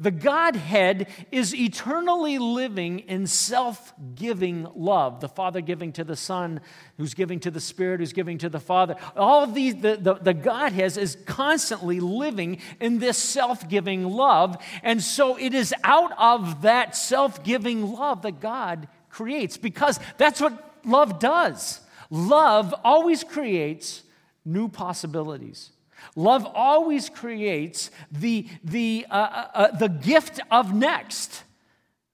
The 0.00 0.10
Godhead 0.10 1.08
is 1.30 1.54
eternally 1.54 2.38
living 2.38 3.00
in 3.00 3.26
self 3.26 3.92
giving 4.14 4.66
love. 4.74 5.20
The 5.20 5.28
Father 5.28 5.60
giving 5.60 5.92
to 5.92 6.04
the 6.04 6.16
Son, 6.16 6.62
who's 6.96 7.12
giving 7.12 7.38
to 7.40 7.50
the 7.50 7.60
Spirit, 7.60 8.00
who's 8.00 8.14
giving 8.14 8.38
to 8.38 8.48
the 8.48 8.58
Father. 8.58 8.96
All 9.14 9.44
of 9.44 9.52
these, 9.52 9.76
the, 9.76 9.96
the, 9.96 10.14
the 10.14 10.32
Godhead 10.32 10.96
is 10.96 11.18
constantly 11.26 12.00
living 12.00 12.60
in 12.80 12.98
this 12.98 13.18
self 13.18 13.68
giving 13.68 14.04
love. 14.08 14.56
And 14.82 15.02
so 15.02 15.36
it 15.36 15.52
is 15.52 15.74
out 15.84 16.12
of 16.16 16.62
that 16.62 16.96
self 16.96 17.44
giving 17.44 17.92
love 17.92 18.22
that 18.22 18.40
God 18.40 18.88
creates, 19.10 19.58
because 19.58 20.00
that's 20.16 20.40
what 20.40 20.80
love 20.86 21.18
does. 21.18 21.80
Love 22.08 22.74
always 22.82 23.22
creates 23.22 24.02
new 24.46 24.68
possibilities. 24.68 25.72
Love 26.16 26.46
always 26.54 27.08
creates 27.08 27.90
the, 28.10 28.46
the, 28.64 29.06
uh, 29.10 29.14
uh, 29.14 29.48
uh, 29.54 29.76
the 29.76 29.88
gift 29.88 30.40
of 30.50 30.74
next. 30.74 31.44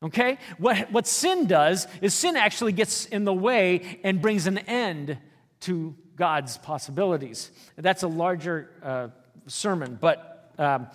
Okay? 0.03 0.39
What, 0.59 0.91
what 0.93 1.07
sin 1.07 1.47
does 1.47 1.87
is 2.01 2.15
sin 2.15 2.37
actually 2.37 2.73
gets 2.73 3.07
in 3.07 3.25
the 3.25 3.33
way 3.33 4.01
and 4.05 4.21
brings 4.21 4.47
an 4.47 4.59
end 4.59 5.19
to 5.61 5.95
God's 6.17 6.59
possibilities. 6.59 7.51
That's 7.77 8.03
a 8.03 8.09
larger 8.09 8.71
uh, 8.83 9.09
sermon, 9.47 9.99
but 10.01 10.53
um, 10.59 10.89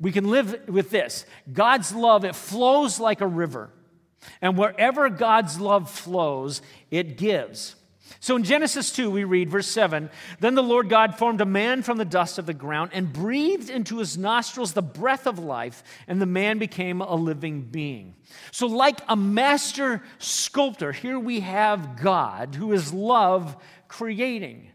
we 0.00 0.12
can 0.12 0.30
live 0.30 0.68
with 0.68 0.90
this. 0.90 1.26
God's 1.52 1.94
love, 1.94 2.24
it 2.24 2.36
flows 2.36 3.00
like 3.00 3.20
a 3.20 3.26
river. 3.26 3.70
And 4.40 4.56
wherever 4.56 5.08
God's 5.08 5.60
love 5.60 5.90
flows, 5.90 6.62
it 6.90 7.16
gives. 7.16 7.76
So 8.20 8.34
in 8.34 8.42
Genesis 8.42 8.90
2, 8.92 9.10
we 9.10 9.24
read, 9.24 9.48
verse 9.48 9.68
7 9.68 10.10
Then 10.40 10.54
the 10.54 10.62
Lord 10.62 10.88
God 10.88 11.16
formed 11.16 11.40
a 11.40 11.46
man 11.46 11.82
from 11.82 11.98
the 11.98 12.04
dust 12.04 12.38
of 12.38 12.46
the 12.46 12.54
ground 12.54 12.90
and 12.92 13.12
breathed 13.12 13.70
into 13.70 13.98
his 13.98 14.18
nostrils 14.18 14.72
the 14.72 14.82
breath 14.82 15.26
of 15.26 15.38
life, 15.38 15.82
and 16.08 16.20
the 16.20 16.26
man 16.26 16.58
became 16.58 17.00
a 17.00 17.14
living 17.14 17.62
being. 17.62 18.14
So, 18.50 18.66
like 18.66 19.00
a 19.08 19.16
master 19.16 20.02
sculptor, 20.18 20.92
here 20.92 21.18
we 21.18 21.40
have 21.40 22.00
God, 22.00 22.56
who 22.56 22.72
is 22.72 22.92
love 22.92 23.56
creating, 23.86 24.70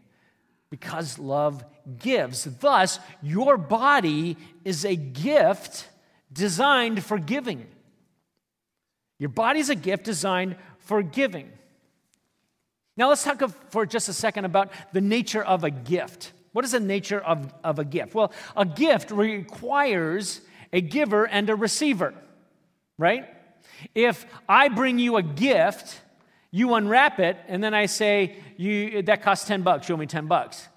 because 0.70 1.18
love 1.18 1.64
gives. 1.98 2.44
Thus, 2.44 2.98
your 3.22 3.58
body 3.58 4.38
is 4.64 4.84
a 4.84 4.96
gift 4.96 5.88
designed 6.32 7.04
for 7.04 7.18
giving. 7.18 7.66
Your 9.18 9.28
body 9.28 9.60
is 9.60 9.70
a 9.70 9.74
gift 9.74 10.04
designed 10.04 10.56
for 10.78 11.02
giving. 11.02 11.50
Now, 12.96 13.08
let's 13.08 13.24
talk 13.24 13.42
for 13.70 13.86
just 13.86 14.08
a 14.08 14.12
second 14.12 14.44
about 14.44 14.70
the 14.92 15.00
nature 15.00 15.42
of 15.42 15.64
a 15.64 15.70
gift. 15.70 16.32
What 16.52 16.64
is 16.64 16.70
the 16.70 16.80
nature 16.80 17.20
of, 17.20 17.52
of 17.64 17.80
a 17.80 17.84
gift? 17.84 18.14
Well, 18.14 18.32
a 18.56 18.64
gift 18.64 19.10
requires 19.10 20.40
a 20.72 20.80
giver 20.80 21.26
and 21.26 21.50
a 21.50 21.56
receiver, 21.56 22.14
right? 22.96 23.28
If 23.94 24.24
I 24.48 24.68
bring 24.68 25.00
you 25.00 25.16
a 25.16 25.22
gift, 25.22 26.00
you 26.52 26.74
unwrap 26.74 27.18
it, 27.18 27.36
and 27.48 27.62
then 27.62 27.74
I 27.74 27.86
say, 27.86 28.36
you, 28.56 29.02
that 29.02 29.22
costs 29.22 29.48
10 29.48 29.62
bucks, 29.62 29.86
show 29.86 29.96
me 29.96 30.06
10 30.06 30.28
bucks. 30.28 30.68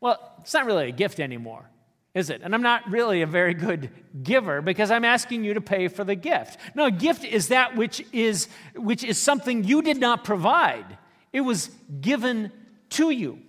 Well, 0.00 0.18
it's 0.40 0.54
not 0.54 0.64
really 0.64 0.88
a 0.88 0.92
gift 0.92 1.20
anymore, 1.20 1.68
is 2.14 2.30
it? 2.30 2.40
And 2.42 2.54
I'm 2.54 2.62
not 2.62 2.88
really 2.88 3.20
a 3.20 3.26
very 3.26 3.52
good 3.52 3.90
giver 4.22 4.62
because 4.62 4.90
I'm 4.90 5.04
asking 5.04 5.44
you 5.44 5.52
to 5.52 5.60
pay 5.60 5.88
for 5.88 6.04
the 6.04 6.14
gift. 6.14 6.58
No, 6.74 6.86
a 6.86 6.90
gift 6.90 7.24
is 7.24 7.48
that 7.48 7.76
which 7.76 8.02
is, 8.12 8.48
which 8.74 9.04
is 9.04 9.18
something 9.18 9.64
you 9.64 9.82
did 9.82 9.98
not 9.98 10.24
provide. 10.24 10.96
It 11.36 11.44
was 11.44 11.68
given 12.00 12.50
to 12.88 13.10
you. 13.10 13.40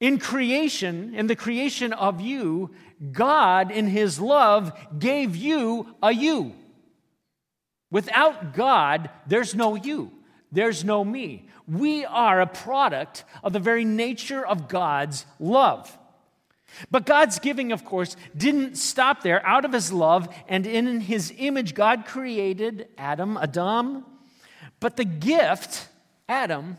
In 0.00 0.18
creation, 0.18 1.14
in 1.14 1.26
the 1.26 1.36
creation 1.36 1.92
of 1.92 2.22
you, 2.22 2.70
God, 3.12 3.70
in 3.70 3.88
His 3.88 4.18
love, 4.18 4.72
gave 4.98 5.36
you 5.36 5.94
a 6.02 6.14
you. 6.14 6.54
Without 7.90 8.54
God, 8.54 9.10
there's 9.26 9.54
no 9.54 9.74
you, 9.74 10.12
there's 10.50 10.82
no 10.82 11.04
me. 11.04 11.46
We 11.68 12.06
are 12.06 12.40
a 12.40 12.46
product 12.46 13.24
of 13.44 13.52
the 13.52 13.60
very 13.60 13.84
nature 13.84 14.42
of 14.42 14.66
God's 14.66 15.26
love. 15.38 15.98
But 16.90 17.04
God's 17.04 17.38
giving, 17.38 17.72
of 17.72 17.84
course, 17.84 18.16
didn't 18.34 18.76
stop 18.76 19.22
there. 19.22 19.44
Out 19.46 19.66
of 19.66 19.74
His 19.74 19.92
love 19.92 20.34
and 20.48 20.66
in 20.66 21.02
His 21.02 21.34
image, 21.36 21.74
God 21.74 22.06
created 22.06 22.88
Adam, 22.96 23.36
Adam. 23.36 24.06
But 24.80 24.96
the 24.96 25.04
gift 25.04 25.90
Adam, 26.32 26.78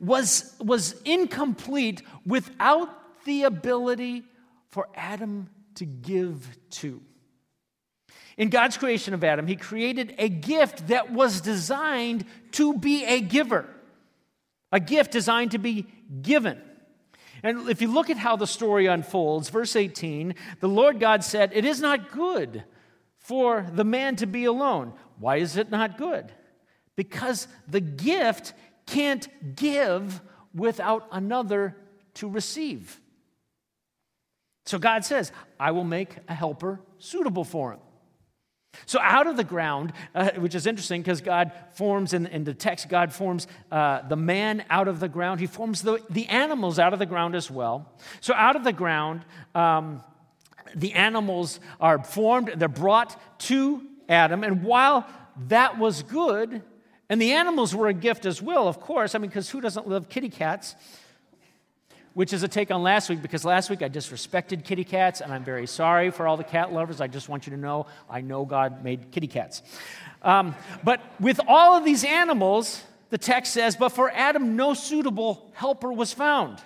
was, 0.00 0.54
was 0.60 0.94
incomplete 1.02 2.02
without 2.24 2.88
the 3.24 3.42
ability 3.42 4.22
for 4.68 4.88
Adam 4.94 5.50
to 5.74 5.84
give 5.84 6.48
to. 6.70 7.00
In 8.36 8.48
God's 8.48 8.76
creation 8.76 9.12
of 9.12 9.24
Adam, 9.24 9.46
He 9.46 9.56
created 9.56 10.14
a 10.18 10.28
gift 10.28 10.88
that 10.88 11.12
was 11.12 11.40
designed 11.40 12.24
to 12.52 12.78
be 12.78 13.04
a 13.04 13.20
giver, 13.20 13.68
a 14.70 14.80
gift 14.80 15.10
designed 15.10 15.50
to 15.50 15.58
be 15.58 15.86
given. 16.22 16.60
And 17.42 17.68
if 17.68 17.82
you 17.82 17.92
look 17.92 18.08
at 18.08 18.16
how 18.16 18.36
the 18.36 18.46
story 18.46 18.86
unfolds, 18.86 19.50
verse 19.50 19.74
18, 19.74 20.36
the 20.60 20.68
Lord 20.68 21.00
God 21.00 21.24
said, 21.24 21.50
It 21.52 21.64
is 21.64 21.80
not 21.80 22.12
good 22.12 22.64
for 23.18 23.66
the 23.72 23.84
man 23.84 24.16
to 24.16 24.26
be 24.26 24.44
alone. 24.44 24.92
Why 25.18 25.36
is 25.36 25.56
it 25.56 25.70
not 25.70 25.98
good? 25.98 26.32
Because 26.94 27.48
the 27.66 27.80
gift 27.80 28.54
can't 28.92 29.56
give 29.56 30.20
without 30.54 31.08
another 31.10 31.74
to 32.14 32.28
receive. 32.28 33.00
So 34.66 34.78
God 34.78 35.04
says, 35.04 35.32
I 35.58 35.70
will 35.70 35.84
make 35.84 36.10
a 36.28 36.34
helper 36.34 36.78
suitable 36.98 37.44
for 37.44 37.72
him. 37.72 37.80
So 38.84 39.00
out 39.00 39.26
of 39.26 39.36
the 39.38 39.44
ground, 39.44 39.94
uh, 40.14 40.30
which 40.36 40.54
is 40.54 40.66
interesting 40.66 41.00
because 41.00 41.22
God 41.22 41.52
forms 41.74 42.12
in, 42.12 42.26
in, 42.26 42.44
the 42.44 42.54
text, 42.54 42.88
God 42.90 43.12
forms 43.12 43.46
uh, 43.70 44.06
the 44.08 44.16
man 44.16 44.64
out 44.68 44.88
of 44.88 45.00
the 45.00 45.08
ground. 45.08 45.40
He 45.40 45.46
forms 45.46 45.80
the, 45.82 46.02
the 46.10 46.26
animals 46.26 46.78
out 46.78 46.92
of 46.92 46.98
the 46.98 47.06
ground 47.06 47.34
as 47.34 47.50
well. 47.50 47.90
So 48.20 48.34
out 48.34 48.56
of 48.56 48.64
the 48.64 48.72
ground, 48.72 49.24
um, 49.54 50.02
the 50.74 50.92
animals 50.92 51.60
are 51.80 52.02
formed, 52.04 52.52
they're 52.56 52.68
brought 52.68 53.18
to 53.40 53.82
Adam. 54.08 54.44
And 54.44 54.62
while 54.62 55.06
that 55.48 55.78
was 55.78 56.02
good, 56.02 56.62
and 57.08 57.20
the 57.20 57.32
animals 57.32 57.74
were 57.74 57.88
a 57.88 57.92
gift 57.92 58.26
as 58.26 58.40
well, 58.40 58.68
of 58.68 58.80
course. 58.80 59.14
I 59.14 59.18
mean, 59.18 59.28
because 59.28 59.50
who 59.50 59.60
doesn't 59.60 59.88
love 59.88 60.08
kitty 60.08 60.28
cats? 60.28 60.74
Which 62.14 62.32
is 62.32 62.42
a 62.42 62.48
take 62.48 62.70
on 62.70 62.82
last 62.82 63.08
week, 63.08 63.22
because 63.22 63.44
last 63.44 63.70
week 63.70 63.82
I 63.82 63.88
disrespected 63.88 64.64
kitty 64.64 64.84
cats, 64.84 65.20
and 65.20 65.32
I'm 65.32 65.44
very 65.44 65.66
sorry 65.66 66.10
for 66.10 66.26
all 66.26 66.36
the 66.36 66.44
cat 66.44 66.72
lovers. 66.72 67.00
I 67.00 67.06
just 67.06 67.28
want 67.28 67.46
you 67.46 67.52
to 67.52 67.58
know 67.58 67.86
I 68.08 68.20
know 68.20 68.44
God 68.44 68.84
made 68.84 69.10
kitty 69.10 69.28
cats. 69.28 69.62
Um, 70.22 70.54
but 70.84 71.00
with 71.20 71.40
all 71.48 71.74
of 71.74 71.84
these 71.84 72.04
animals, 72.04 72.82
the 73.10 73.18
text 73.18 73.52
says, 73.52 73.76
but 73.76 73.90
for 73.90 74.10
Adam, 74.10 74.56
no 74.56 74.74
suitable 74.74 75.50
helper 75.54 75.92
was 75.92 76.12
found. 76.12 76.60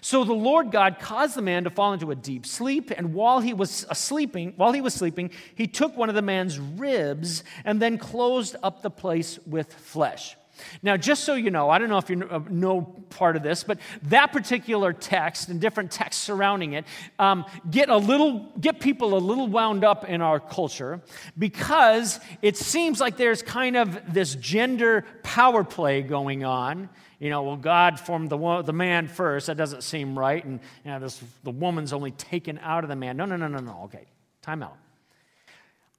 So 0.00 0.24
the 0.24 0.32
Lord 0.32 0.70
God 0.70 0.98
caused 0.98 1.34
the 1.34 1.42
man 1.42 1.64
to 1.64 1.70
fall 1.70 1.92
into 1.92 2.10
a 2.10 2.14
deep 2.14 2.46
sleep, 2.46 2.90
and 2.90 3.14
while 3.14 3.40
he 3.40 3.52
was 3.52 3.70
sleeping, 3.92 4.54
while 4.56 4.72
he 4.72 4.80
was 4.80 4.94
sleeping, 4.94 5.30
he 5.54 5.66
took 5.66 5.96
one 5.96 6.08
of 6.08 6.14
the 6.14 6.22
man's 6.22 6.58
ribs 6.58 7.44
and 7.64 7.80
then 7.80 7.98
closed 7.98 8.56
up 8.62 8.82
the 8.82 8.90
place 8.90 9.38
with 9.46 9.72
flesh. 9.72 10.36
Now, 10.82 10.96
just 10.96 11.24
so 11.24 11.34
you 11.34 11.50
know, 11.50 11.70
I 11.70 11.78
don't 11.78 11.88
know 11.88 11.98
if 11.98 12.10
you 12.10 12.16
know 12.16 12.82
part 13.10 13.36
of 13.36 13.42
this, 13.42 13.64
but 13.64 13.78
that 14.04 14.32
particular 14.32 14.92
text 14.92 15.48
and 15.48 15.60
different 15.60 15.90
texts 15.90 16.22
surrounding 16.22 16.74
it 16.74 16.84
um, 17.18 17.44
get 17.70 17.88
a 17.88 17.96
little, 17.96 18.52
get 18.60 18.80
people 18.80 19.16
a 19.16 19.18
little 19.18 19.48
wound 19.48 19.84
up 19.84 20.08
in 20.08 20.20
our 20.20 20.40
culture 20.40 21.00
because 21.38 22.20
it 22.42 22.56
seems 22.56 23.00
like 23.00 23.16
there's 23.16 23.42
kind 23.42 23.76
of 23.76 24.12
this 24.12 24.34
gender 24.36 25.04
power 25.22 25.64
play 25.64 26.02
going 26.02 26.44
on 26.44 26.88
you 27.22 27.30
know, 27.30 27.44
well, 27.44 27.56
God 27.56 28.00
formed 28.00 28.30
the, 28.30 28.62
the 28.62 28.72
man 28.72 29.06
first. 29.06 29.46
That 29.46 29.56
doesn't 29.56 29.82
seem 29.82 30.18
right. 30.18 30.44
And 30.44 30.58
you 30.84 30.90
know, 30.90 30.98
this, 30.98 31.22
the 31.44 31.52
woman's 31.52 31.92
only 31.92 32.10
taken 32.10 32.58
out 32.58 32.82
of 32.82 32.90
the 32.90 32.96
man. 32.96 33.16
No, 33.16 33.24
no, 33.26 33.36
no, 33.36 33.46
no, 33.46 33.58
no. 33.58 33.82
Okay, 33.84 34.06
time 34.42 34.60
out. 34.60 34.76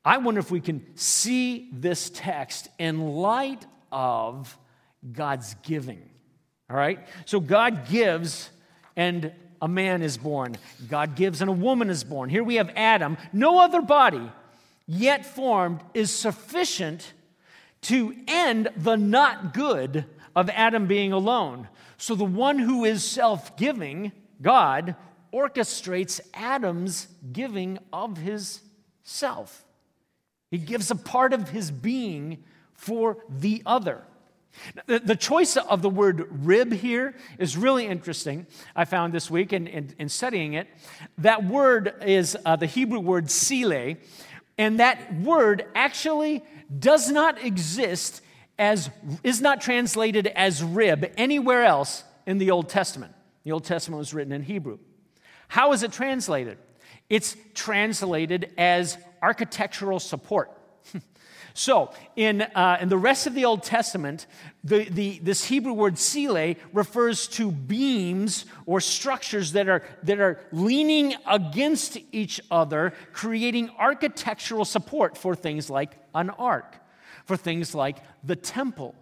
I 0.03 0.17
wonder 0.17 0.41
if 0.41 0.51
we 0.51 0.59
can 0.59 0.85
see 0.97 1.69
this 1.71 2.11
text 2.13 2.67
in 2.77 3.07
light 3.15 3.65
of 3.89 4.57
God's 5.13 5.55
giving. 5.63 6.01
All 6.69 6.75
right? 6.75 6.99
So 7.23 7.39
God 7.39 7.87
gives, 7.87 8.49
and 8.97 9.31
a 9.61 9.67
man 9.69 10.01
is 10.01 10.17
born. 10.17 10.57
God 10.89 11.15
gives, 11.15 11.39
and 11.39 11.49
a 11.49 11.53
woman 11.53 11.89
is 11.89 12.03
born. 12.03 12.29
Here 12.29 12.43
we 12.43 12.55
have 12.55 12.69
Adam. 12.75 13.15
No 13.31 13.61
other 13.61 13.81
body 13.81 14.29
yet 14.87 15.25
formed 15.25 15.79
is 15.93 16.11
sufficient 16.11 17.13
to 17.83 18.13
end 18.27 18.67
the 18.75 18.97
not 18.97 19.53
good 19.53 20.03
of 20.35 20.49
Adam 20.49 20.87
being 20.87 21.13
alone. 21.13 21.67
So 21.97 22.15
the 22.15 22.25
one 22.25 22.59
who 22.59 22.85
is 22.85 23.03
self 23.03 23.55
giving, 23.57 24.11
God, 24.41 24.95
orchestrates 25.33 26.19
Adam's 26.33 27.07
giving 27.31 27.79
of 27.91 28.17
his 28.17 28.61
self. 29.03 29.65
He 30.51 30.57
gives 30.57 30.91
a 30.91 30.95
part 30.95 31.33
of 31.33 31.49
his 31.49 31.71
being 31.71 32.43
for 32.73 33.17
the 33.29 33.63
other. 33.65 34.03
The, 34.85 35.15
choice 35.15 35.57
of 35.57 35.81
the 35.81 35.89
word 35.89 36.27
rib 36.45 36.71
here 36.71 37.15
is 37.39 37.57
really 37.57 37.87
interesting. 37.87 38.45
I 38.75 38.85
found 38.85 39.11
this 39.11 39.31
week 39.31 39.51
in, 39.51 39.65
in, 39.65 39.95
in 39.97 40.09
studying 40.09 40.53
it. 40.53 40.67
That 41.17 41.43
word 41.45 41.95
is 42.05 42.37
uh, 42.45 42.55
the 42.55 42.67
Hebrew 42.67 42.99
word 42.99 43.31
sile, 43.31 43.95
and 44.59 44.79
that 44.79 45.15
word 45.15 45.65
actually 45.73 46.43
does 46.77 47.09
not 47.09 47.43
exist 47.43 48.21
as 48.57 48.89
is 49.23 49.41
not 49.41 49.61
translated 49.61 50.27
as 50.27 50.63
rib 50.63 51.11
anywhere 51.17 51.63
else 51.63 52.03
in 52.25 52.37
the 52.37 52.51
Old 52.51 52.69
Testament. 52.69 53.13
The 53.43 53.51
Old 53.51 53.65
Testament 53.65 53.99
was 53.99 54.13
written 54.13 54.33
in 54.33 54.43
Hebrew. 54.43 54.79
How 55.47 55.73
is 55.73 55.83
it 55.83 55.91
translated? 55.91 56.57
It's 57.09 57.35
translated 57.53 58.53
as 58.57 58.97
architectural 59.21 59.99
support. 59.99 60.51
so, 61.53 61.91
in, 62.15 62.41
uh, 62.41 62.77
in 62.79 62.89
the 62.89 62.97
rest 62.97 63.27
of 63.27 63.33
the 63.33 63.45
Old 63.45 63.63
Testament, 63.63 64.27
the, 64.63 64.85
the, 64.85 65.19
this 65.19 65.43
Hebrew 65.43 65.73
word 65.73 65.99
sile 65.99 66.55
refers 66.71 67.27
to 67.29 67.51
beams 67.51 68.45
or 68.65 68.79
structures 68.79 69.51
that 69.53 69.67
are, 69.67 69.83
that 70.03 70.19
are 70.19 70.39
leaning 70.51 71.15
against 71.27 71.97
each 72.11 72.39
other, 72.49 72.93
creating 73.11 73.69
architectural 73.77 74.65
support 74.65 75.17
for 75.17 75.35
things 75.35 75.69
like 75.69 75.91
an 76.15 76.29
ark 76.29 76.79
for 77.25 77.37
things 77.37 77.73
like 77.73 77.97
the 78.23 78.35
temple. 78.35 78.95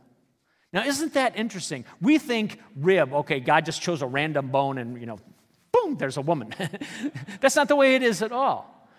Now, 0.74 0.86
isn't 0.86 1.14
that 1.16 1.38
interesting? 1.38 1.86
We 2.00 2.18
think 2.18 2.60
rib, 2.76 3.14
okay, 3.14 3.40
God 3.40 3.66
just 3.66 3.82
chose 3.82 4.02
a 4.02 4.08
random 4.08 4.50
bone 4.50 4.78
and, 4.78 5.00
you 5.00 5.06
know, 5.06 5.20
boom, 5.72 5.98
there's 5.98 6.18
a 6.18 6.22
woman. 6.22 6.54
That's 7.42 7.56
not 7.56 7.68
the 7.68 7.76
way 7.76 7.96
it 7.96 8.04
is 8.04 8.22
at 8.22 8.32
all. 8.32 8.90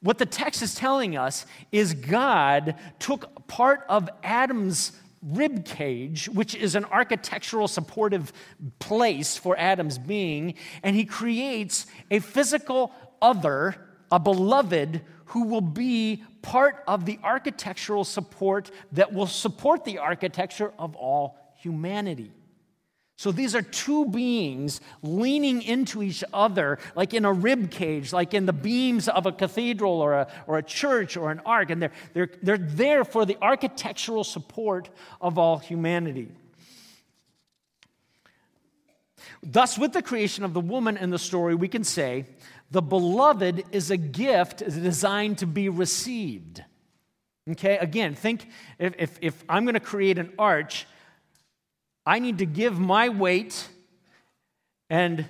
What 0.00 0.18
the 0.18 0.26
text 0.26 0.60
is 0.60 0.74
telling 0.74 1.16
us 1.16 1.46
is 1.72 1.94
God 1.94 2.74
took 2.98 3.46
part 3.46 3.84
of 3.88 4.10
Adam's 4.22 4.92
rib 5.22 5.64
cage, 5.64 6.28
which 6.28 6.54
is 6.54 6.74
an 6.74 6.84
architectural 6.86 7.68
supportive 7.68 8.30
place 8.78 9.38
for 9.38 9.56
Adam's 9.58 9.96
being, 9.96 10.54
and 10.82 10.94
he 10.94 11.06
creates 11.06 11.86
a 12.10 12.18
physical 12.18 12.92
other, 13.22 13.74
a 14.12 14.20
beloved, 14.20 15.00
who 15.34 15.42
will 15.42 15.60
be 15.60 16.22
part 16.42 16.84
of 16.86 17.04
the 17.06 17.18
architectural 17.24 18.04
support 18.04 18.70
that 18.92 19.12
will 19.12 19.26
support 19.26 19.84
the 19.84 19.98
architecture 19.98 20.72
of 20.78 20.94
all 20.94 21.36
humanity. 21.56 22.30
So 23.16 23.32
these 23.32 23.56
are 23.56 23.62
two 23.62 24.06
beings 24.06 24.80
leaning 25.02 25.60
into 25.62 26.04
each 26.04 26.22
other, 26.32 26.78
like 26.94 27.14
in 27.14 27.24
a 27.24 27.32
rib 27.32 27.72
cage, 27.72 28.12
like 28.12 28.32
in 28.32 28.46
the 28.46 28.52
beams 28.52 29.08
of 29.08 29.26
a 29.26 29.32
cathedral 29.32 30.00
or 30.00 30.12
a, 30.12 30.28
or 30.46 30.58
a 30.58 30.62
church 30.62 31.16
or 31.16 31.32
an 31.32 31.40
ark. 31.44 31.70
And 31.70 31.82
they're, 31.82 31.92
they're, 32.12 32.30
they're 32.40 32.58
there 32.58 33.04
for 33.04 33.26
the 33.26 33.36
architectural 33.42 34.22
support 34.22 34.88
of 35.20 35.36
all 35.36 35.58
humanity. 35.58 36.28
Thus, 39.42 39.76
with 39.76 39.92
the 39.92 40.02
creation 40.02 40.44
of 40.44 40.54
the 40.54 40.60
woman 40.60 40.96
in 40.96 41.10
the 41.10 41.18
story, 41.18 41.56
we 41.56 41.68
can 41.68 41.82
say 41.82 42.26
the 42.70 42.82
beloved 42.82 43.64
is 43.72 43.90
a 43.90 43.96
gift 43.96 44.58
designed 44.58 45.38
to 45.38 45.46
be 45.46 45.68
received. 45.68 46.62
Okay, 47.50 47.76
again, 47.76 48.14
think 48.14 48.48
if, 48.78 48.94
if, 48.98 49.18
if 49.20 49.44
I'm 49.48 49.64
going 49.64 49.74
to 49.74 49.80
create 49.80 50.18
an 50.18 50.32
arch, 50.38 50.86
I 52.06 52.18
need 52.18 52.38
to 52.38 52.46
give 52.46 52.78
my 52.78 53.10
weight, 53.10 53.68
and 54.88 55.28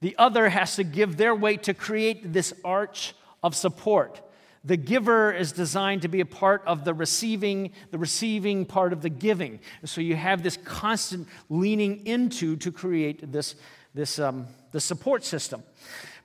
the 0.00 0.16
other 0.18 0.48
has 0.48 0.76
to 0.76 0.84
give 0.84 1.16
their 1.16 1.34
weight 1.34 1.64
to 1.64 1.74
create 1.74 2.32
this 2.32 2.52
arch 2.64 3.14
of 3.42 3.54
support. 3.54 4.20
The 4.64 4.76
giver 4.76 5.32
is 5.32 5.50
designed 5.52 6.02
to 6.02 6.08
be 6.08 6.20
a 6.20 6.26
part 6.26 6.62
of 6.66 6.84
the 6.84 6.94
receiving, 6.94 7.72
the 7.90 7.98
receiving 7.98 8.64
part 8.64 8.92
of 8.92 9.02
the 9.02 9.08
giving. 9.08 9.58
So 9.84 10.00
you 10.00 10.14
have 10.14 10.42
this 10.42 10.56
constant 10.56 11.28
leaning 11.48 12.06
into 12.06 12.56
to 12.56 12.70
create 12.70 13.32
this, 13.32 13.56
this, 13.92 14.20
um, 14.20 14.46
the 14.70 14.80
support 14.80 15.24
system. 15.24 15.64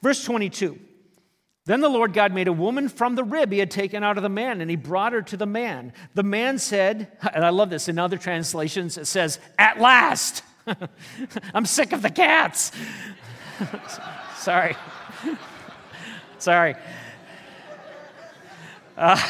Verse 0.01 0.23
22 0.23 0.79
Then 1.65 1.81
the 1.81 1.89
Lord 1.89 2.13
God 2.13 2.33
made 2.33 2.47
a 2.47 2.53
woman 2.53 2.89
from 2.89 3.15
the 3.15 3.23
rib 3.23 3.51
he 3.51 3.59
had 3.59 3.71
taken 3.71 4.03
out 4.03 4.17
of 4.17 4.23
the 4.23 4.29
man, 4.29 4.61
and 4.61 4.69
he 4.69 4.75
brought 4.75 5.13
her 5.13 5.21
to 5.23 5.37
the 5.37 5.45
man. 5.45 5.93
The 6.13 6.23
man 6.23 6.59
said, 6.59 7.11
and 7.33 7.45
I 7.45 7.49
love 7.49 7.69
this, 7.69 7.87
in 7.87 7.99
other 7.99 8.17
translations 8.17 8.97
it 8.97 9.05
says, 9.05 9.39
At 9.57 9.79
last! 9.79 10.43
I'm 11.53 11.65
sick 11.65 11.93
of 11.93 12.01
the 12.01 12.09
cats. 12.09 12.71
Sorry. 14.37 14.75
Sorry. 16.39 16.75
Uh, 18.95 19.21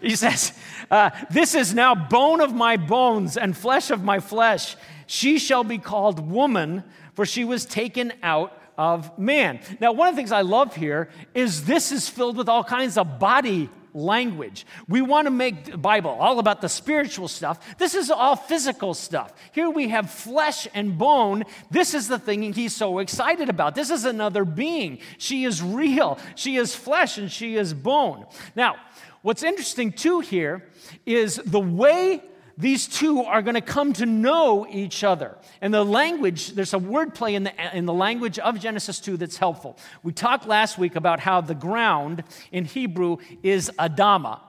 he 0.00 0.16
says, 0.16 0.52
uh, 0.90 1.10
This 1.30 1.54
is 1.54 1.74
now 1.74 1.94
bone 1.94 2.40
of 2.40 2.52
my 2.52 2.76
bones 2.76 3.36
and 3.36 3.56
flesh 3.56 3.90
of 3.90 4.02
my 4.02 4.20
flesh. 4.20 4.76
She 5.06 5.38
shall 5.38 5.64
be 5.64 5.78
called 5.78 6.30
woman, 6.30 6.84
for 7.14 7.24
she 7.24 7.44
was 7.44 7.64
taken 7.64 8.12
out 8.22 8.58
of 8.76 9.18
man. 9.18 9.60
Now, 9.80 9.92
one 9.92 10.08
of 10.08 10.14
the 10.14 10.18
things 10.18 10.32
I 10.32 10.42
love 10.42 10.74
here 10.74 11.08
is 11.34 11.64
this 11.64 11.92
is 11.92 12.08
filled 12.08 12.36
with 12.36 12.48
all 12.48 12.64
kinds 12.64 12.96
of 12.96 13.18
body 13.18 13.70
language. 13.94 14.66
We 14.88 15.00
want 15.00 15.26
to 15.26 15.30
make 15.30 15.66
the 15.66 15.78
Bible 15.78 16.10
all 16.10 16.40
about 16.40 16.60
the 16.60 16.68
spiritual 16.68 17.28
stuff. 17.28 17.78
This 17.78 17.94
is 17.94 18.10
all 18.10 18.36
physical 18.36 18.92
stuff. 18.92 19.32
Here 19.52 19.70
we 19.70 19.88
have 19.88 20.10
flesh 20.10 20.66
and 20.74 20.98
bone. 20.98 21.44
This 21.70 21.94
is 21.94 22.08
the 22.08 22.18
thing 22.18 22.52
he's 22.52 22.74
so 22.74 22.98
excited 22.98 23.48
about. 23.48 23.74
This 23.74 23.90
is 23.90 24.04
another 24.04 24.44
being. 24.44 24.98
She 25.18 25.44
is 25.44 25.62
real. 25.62 26.18
She 26.34 26.56
is 26.56 26.74
flesh 26.74 27.18
and 27.18 27.30
she 27.30 27.54
is 27.54 27.72
bone. 27.72 28.26
Now, 28.56 28.76
what's 29.22 29.44
interesting 29.44 29.92
too 29.92 30.20
here 30.20 30.66
is 31.06 31.36
the 31.36 31.60
way 31.60 32.22
these 32.56 32.86
two 32.86 33.22
are 33.22 33.42
going 33.42 33.54
to 33.54 33.60
come 33.60 33.92
to 33.94 34.06
know 34.06 34.66
each 34.70 35.02
other. 35.02 35.36
And 35.60 35.74
the 35.74 35.84
language, 35.84 36.52
there's 36.52 36.74
a 36.74 36.78
wordplay 36.78 37.34
in 37.34 37.44
the, 37.44 37.76
in 37.76 37.86
the 37.86 37.92
language 37.92 38.38
of 38.38 38.60
Genesis 38.60 39.00
2 39.00 39.16
that's 39.16 39.36
helpful. 39.36 39.76
We 40.02 40.12
talked 40.12 40.46
last 40.46 40.78
week 40.78 40.94
about 40.94 41.20
how 41.20 41.40
the 41.40 41.54
ground 41.54 42.22
in 42.52 42.64
Hebrew 42.64 43.16
is 43.42 43.70
Adama. 43.78 44.40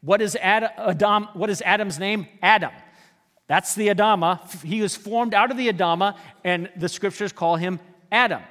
What 0.00 0.22
is, 0.22 0.36
Ad, 0.36 0.70
Adam, 0.78 1.28
what 1.34 1.50
is 1.50 1.62
Adam's 1.62 1.98
name? 1.98 2.26
Adam. 2.42 2.72
That's 3.48 3.74
the 3.74 3.88
Adama. 3.88 4.62
He 4.62 4.80
was 4.80 4.96
formed 4.96 5.34
out 5.34 5.50
of 5.50 5.56
the 5.56 5.68
Adama, 5.72 6.16
and 6.42 6.70
the 6.76 6.88
scriptures 6.88 7.32
call 7.32 7.56
him 7.56 7.80
Adam. 8.10 8.42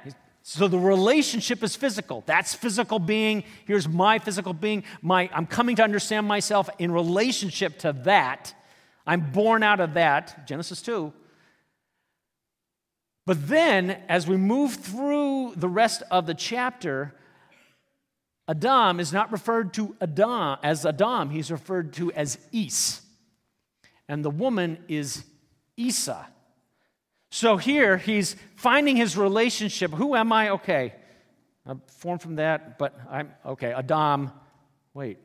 So 0.42 0.68
the 0.68 0.78
relationship 0.78 1.62
is 1.64 1.74
physical. 1.74 2.22
That's 2.24 2.54
physical 2.54 2.98
being. 2.98 3.42
Here's 3.66 3.88
my 3.88 4.20
physical 4.20 4.52
being. 4.52 4.84
My, 5.02 5.28
I'm 5.32 5.46
coming 5.46 5.74
to 5.76 5.82
understand 5.82 6.28
myself 6.28 6.70
in 6.78 6.92
relationship 6.92 7.78
to 7.80 7.92
that. 8.04 8.54
I'm 9.06 9.30
born 9.30 9.62
out 9.62 9.80
of 9.80 9.94
that, 9.94 10.46
Genesis 10.46 10.82
2. 10.82 11.12
But 13.24 13.48
then, 13.48 13.90
as 14.08 14.26
we 14.26 14.36
move 14.36 14.74
through 14.74 15.54
the 15.56 15.68
rest 15.68 16.02
of 16.10 16.26
the 16.26 16.34
chapter, 16.34 17.14
Adam 18.48 19.00
is 19.00 19.12
not 19.12 19.32
referred 19.32 19.74
to 19.74 19.96
Adam 20.00 20.58
as 20.62 20.86
Adam, 20.86 21.30
he's 21.30 21.50
referred 21.50 21.92
to 21.94 22.12
as 22.12 22.38
Ish. 22.52 23.00
And 24.08 24.24
the 24.24 24.30
woman 24.30 24.78
is 24.86 25.24
Isha. 25.76 26.28
So 27.30 27.56
here 27.56 27.96
he's 27.96 28.36
finding 28.54 28.96
his 28.96 29.16
relationship. 29.16 29.92
Who 29.92 30.14
am 30.14 30.32
I? 30.32 30.50
Okay. 30.50 30.94
I'm 31.66 31.82
formed 31.88 32.22
from 32.22 32.36
that, 32.36 32.78
but 32.78 32.96
I'm 33.10 33.32
okay. 33.44 33.72
Adam. 33.72 34.30
Wait. 34.94 35.18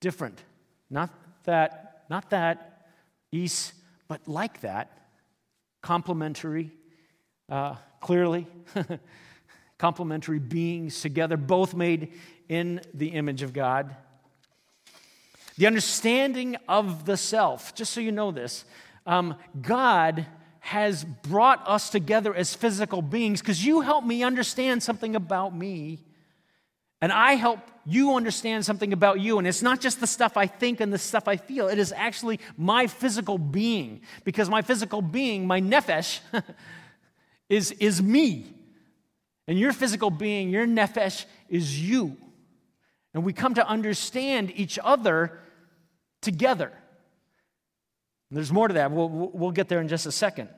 Different. 0.00 0.42
Not 0.90 1.10
that, 1.44 2.04
not 2.08 2.30
that, 2.30 2.88
Ish, 3.32 3.72
but 4.08 4.26
like 4.28 4.60
that. 4.60 4.90
Complementary, 5.82 6.70
uh, 7.48 7.76
clearly. 8.00 8.46
Complementary 9.78 10.38
beings 10.38 11.00
together, 11.00 11.36
both 11.36 11.74
made 11.74 12.12
in 12.48 12.80
the 12.94 13.08
image 13.08 13.42
of 13.42 13.52
God. 13.52 13.94
The 15.56 15.66
understanding 15.66 16.56
of 16.68 17.04
the 17.04 17.16
self, 17.16 17.74
just 17.74 17.92
so 17.92 18.00
you 18.00 18.12
know 18.12 18.30
this, 18.30 18.64
um, 19.06 19.36
God 19.60 20.26
has 20.60 21.04
brought 21.04 21.66
us 21.68 21.90
together 21.90 22.34
as 22.34 22.54
physical 22.54 23.02
beings 23.02 23.40
because 23.40 23.64
you 23.64 23.82
help 23.82 24.04
me 24.04 24.22
understand 24.22 24.82
something 24.82 25.14
about 25.14 25.54
me, 25.54 26.00
and 27.04 27.12
I 27.12 27.34
help 27.34 27.58
you 27.84 28.14
understand 28.14 28.64
something 28.64 28.94
about 28.94 29.20
you. 29.20 29.36
And 29.36 29.46
it's 29.46 29.60
not 29.60 29.78
just 29.78 30.00
the 30.00 30.06
stuff 30.06 30.38
I 30.38 30.46
think 30.46 30.80
and 30.80 30.90
the 30.90 30.96
stuff 30.96 31.28
I 31.28 31.36
feel, 31.36 31.68
it 31.68 31.78
is 31.78 31.92
actually 31.92 32.40
my 32.56 32.86
physical 32.86 33.36
being 33.36 34.00
because 34.24 34.48
my 34.48 34.62
physical 34.62 35.02
being, 35.02 35.46
my 35.46 35.60
nephesh, 35.60 36.20
is, 37.50 37.72
is 37.72 38.00
me. 38.00 38.46
And 39.46 39.58
your 39.58 39.74
physical 39.74 40.08
being, 40.08 40.48
your 40.48 40.66
nephesh, 40.66 41.26
is 41.50 41.78
you. 41.78 42.16
And 43.12 43.22
we 43.22 43.34
come 43.34 43.52
to 43.52 43.68
understand 43.68 44.50
each 44.56 44.78
other 44.82 45.38
together. 46.22 46.72
There's 48.30 48.50
more 48.50 48.68
to 48.68 48.72
that. 48.72 48.92
We'll, 48.92 49.10
we'll 49.10 49.50
get 49.50 49.68
there 49.68 49.82
in 49.82 49.88
just 49.88 50.06
a 50.06 50.12
second. 50.12 50.48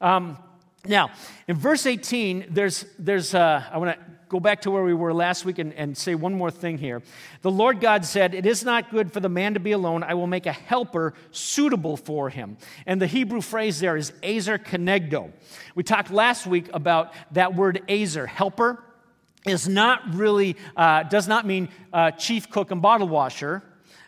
Um, 0.00 0.38
now, 0.86 1.10
in 1.46 1.56
verse 1.56 1.86
18, 1.86 2.46
there's, 2.50 2.84
there's 2.98 3.34
uh, 3.34 3.64
I 3.70 3.78
want 3.78 3.96
to 3.96 4.04
go 4.28 4.40
back 4.40 4.62
to 4.62 4.70
where 4.70 4.82
we 4.82 4.94
were 4.94 5.14
last 5.14 5.44
week 5.44 5.58
and, 5.58 5.72
and 5.74 5.96
say 5.96 6.16
one 6.16 6.34
more 6.34 6.50
thing 6.50 6.78
here. 6.78 7.02
The 7.42 7.50
Lord 7.52 7.80
God 7.80 8.04
said, 8.04 8.34
It 8.34 8.46
is 8.46 8.64
not 8.64 8.90
good 8.90 9.12
for 9.12 9.20
the 9.20 9.28
man 9.28 9.54
to 9.54 9.60
be 9.60 9.72
alone. 9.72 10.02
I 10.02 10.14
will 10.14 10.26
make 10.26 10.46
a 10.46 10.52
helper 10.52 11.14
suitable 11.30 11.96
for 11.96 12.30
him. 12.30 12.56
And 12.84 13.00
the 13.00 13.06
Hebrew 13.06 13.42
phrase 13.42 13.78
there 13.78 13.96
is 13.96 14.12
ezer 14.24 14.58
Kenegdo. 14.58 15.30
We 15.76 15.84
talked 15.84 16.10
last 16.10 16.46
week 16.48 16.68
about 16.72 17.12
that 17.32 17.54
word 17.54 17.82
ezer, 17.88 18.26
helper, 18.26 18.82
is 19.46 19.68
not 19.68 20.14
really, 20.14 20.56
uh, 20.76 21.04
does 21.04 21.28
not 21.28 21.46
mean 21.46 21.68
uh, 21.92 22.10
chief 22.12 22.50
cook 22.50 22.72
and 22.72 22.82
bottle 22.82 23.08
washer. 23.08 23.62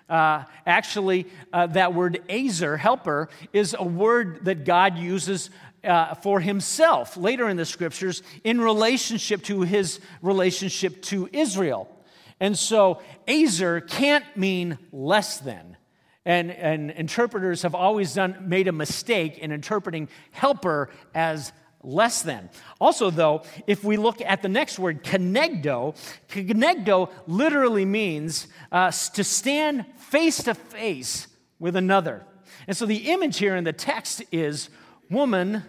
Uh, 0.08 0.44
actually, 0.66 1.26
uh, 1.52 1.66
that 1.68 1.94
word 1.94 2.22
ezer, 2.28 2.76
helper, 2.76 3.28
is 3.52 3.76
a 3.78 3.84
word 3.84 4.44
that 4.44 4.64
God 4.64 4.98
uses 4.98 5.50
uh, 5.84 6.14
for 6.14 6.40
himself 6.40 7.16
later 7.16 7.48
in 7.48 7.56
the 7.56 7.64
scriptures 7.64 8.22
in 8.42 8.60
relationship 8.60 9.42
to 9.44 9.62
his 9.62 10.00
relationship 10.22 11.02
to 11.02 11.28
Israel. 11.32 11.88
And 12.40 12.58
so, 12.58 13.00
Ezer 13.28 13.80
can't 13.80 14.24
mean 14.36 14.78
less 14.92 15.38
than. 15.38 15.76
And, 16.26 16.50
and 16.50 16.90
interpreters 16.90 17.62
have 17.62 17.74
always 17.74 18.14
done, 18.14 18.36
made 18.48 18.66
a 18.66 18.72
mistake 18.72 19.38
in 19.38 19.52
interpreting 19.52 20.08
helper 20.30 20.90
as 21.14 21.52
less 21.82 22.22
than. 22.22 22.48
Also, 22.80 23.10
though, 23.10 23.42
if 23.66 23.84
we 23.84 23.96
look 23.96 24.20
at 24.22 24.42
the 24.42 24.48
next 24.48 24.78
word, 24.78 25.04
kenegdo, 25.04 25.94
kenegdo 26.28 27.10
literally 27.26 27.84
means 27.84 28.48
uh, 28.72 28.90
to 28.90 29.22
stand 29.22 29.84
face 29.96 30.42
to 30.44 30.54
face 30.54 31.28
with 31.58 31.76
another. 31.76 32.24
And 32.66 32.76
so 32.76 32.86
the 32.86 33.10
image 33.10 33.38
here 33.38 33.56
in 33.56 33.64
the 33.64 33.72
text 33.72 34.22
is 34.32 34.70
woman 35.10 35.62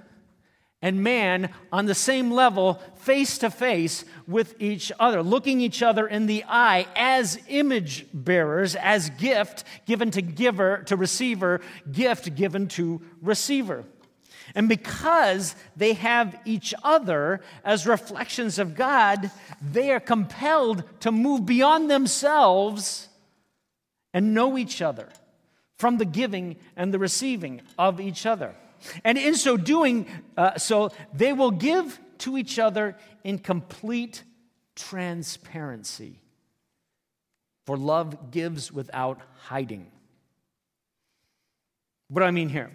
and 0.86 1.02
man 1.02 1.50
on 1.72 1.88
the 1.88 1.96
same 1.96 2.30
level, 2.30 2.76
face 2.98 3.40
to 3.40 3.50
face 3.50 4.06
with 4.28 4.54
each 4.62 4.92
other, 5.00 5.24
looking 5.24 5.60
each 5.60 5.82
other 5.82 6.06
in 6.06 6.28
the 6.28 6.44
eye 6.48 6.86
as 6.96 7.40
image 7.48 8.06
bearers, 8.14 8.76
as 8.76 9.10
gift 9.10 9.64
given 9.88 10.12
to 10.12 10.22
giver, 10.22 10.84
to 10.86 10.96
receiver, 10.96 11.60
gift 11.92 12.36
given 12.36 12.68
to 12.68 13.02
receiver. 13.20 13.84
And 14.54 14.70
because 14.70 15.56
they 15.76 15.94
have 15.94 16.40
each 16.46 16.76
other 16.84 17.42
as 17.64 17.88
reflections 17.88 18.60
of 18.60 18.76
God, 18.76 19.32
they 19.60 19.90
are 19.90 20.00
compelled 20.00 20.84
to 21.00 21.12
move 21.12 21.48
beyond 21.48 21.90
themselves 21.90 23.10
and 24.14 24.36
know 24.36 24.56
each 24.56 24.84
other 24.84 25.10
from 25.80 25.98
the 25.98 26.06
giving 26.06 26.58
and 26.76 26.94
the 26.94 27.00
receiving 27.00 27.62
of 27.76 28.00
each 28.00 28.28
other. 28.28 28.54
And 29.04 29.18
in 29.18 29.36
so 29.36 29.58
doing, 29.58 30.08
uh, 30.38 30.58
so 30.58 30.92
they 31.14 31.34
will 31.34 31.52
give 31.52 32.00
to 32.20 32.38
each 32.38 32.60
other 32.60 32.96
in 33.24 33.40
complete 33.40 34.24
transparency. 34.76 36.22
For 37.66 37.78
love 37.78 38.32
gives 38.32 38.72
without 38.72 39.20
hiding. 39.44 39.92
What 42.10 42.22
do 42.22 42.26
I 42.26 42.32
mean 42.32 42.50
here? 42.50 42.72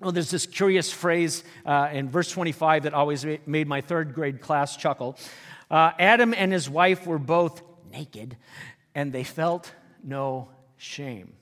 Well, 0.00 0.12
there's 0.12 0.30
this 0.30 0.46
curious 0.46 0.92
phrase 0.92 1.42
uh, 1.64 1.88
in 1.92 2.10
verse 2.10 2.30
25 2.30 2.82
that 2.82 2.92
always 2.92 3.24
made 3.46 3.66
my 3.66 3.80
third 3.80 4.14
grade 4.14 4.40
class 4.40 4.76
chuckle. 4.76 5.16
Uh, 5.70 5.92
Adam 5.98 6.34
and 6.34 6.52
his 6.52 6.68
wife 6.68 7.06
were 7.06 7.18
both 7.18 7.62
naked, 7.90 8.36
and 8.94 9.12
they 9.12 9.24
felt 9.24 9.72
no 10.02 10.50
shame. 10.76 11.32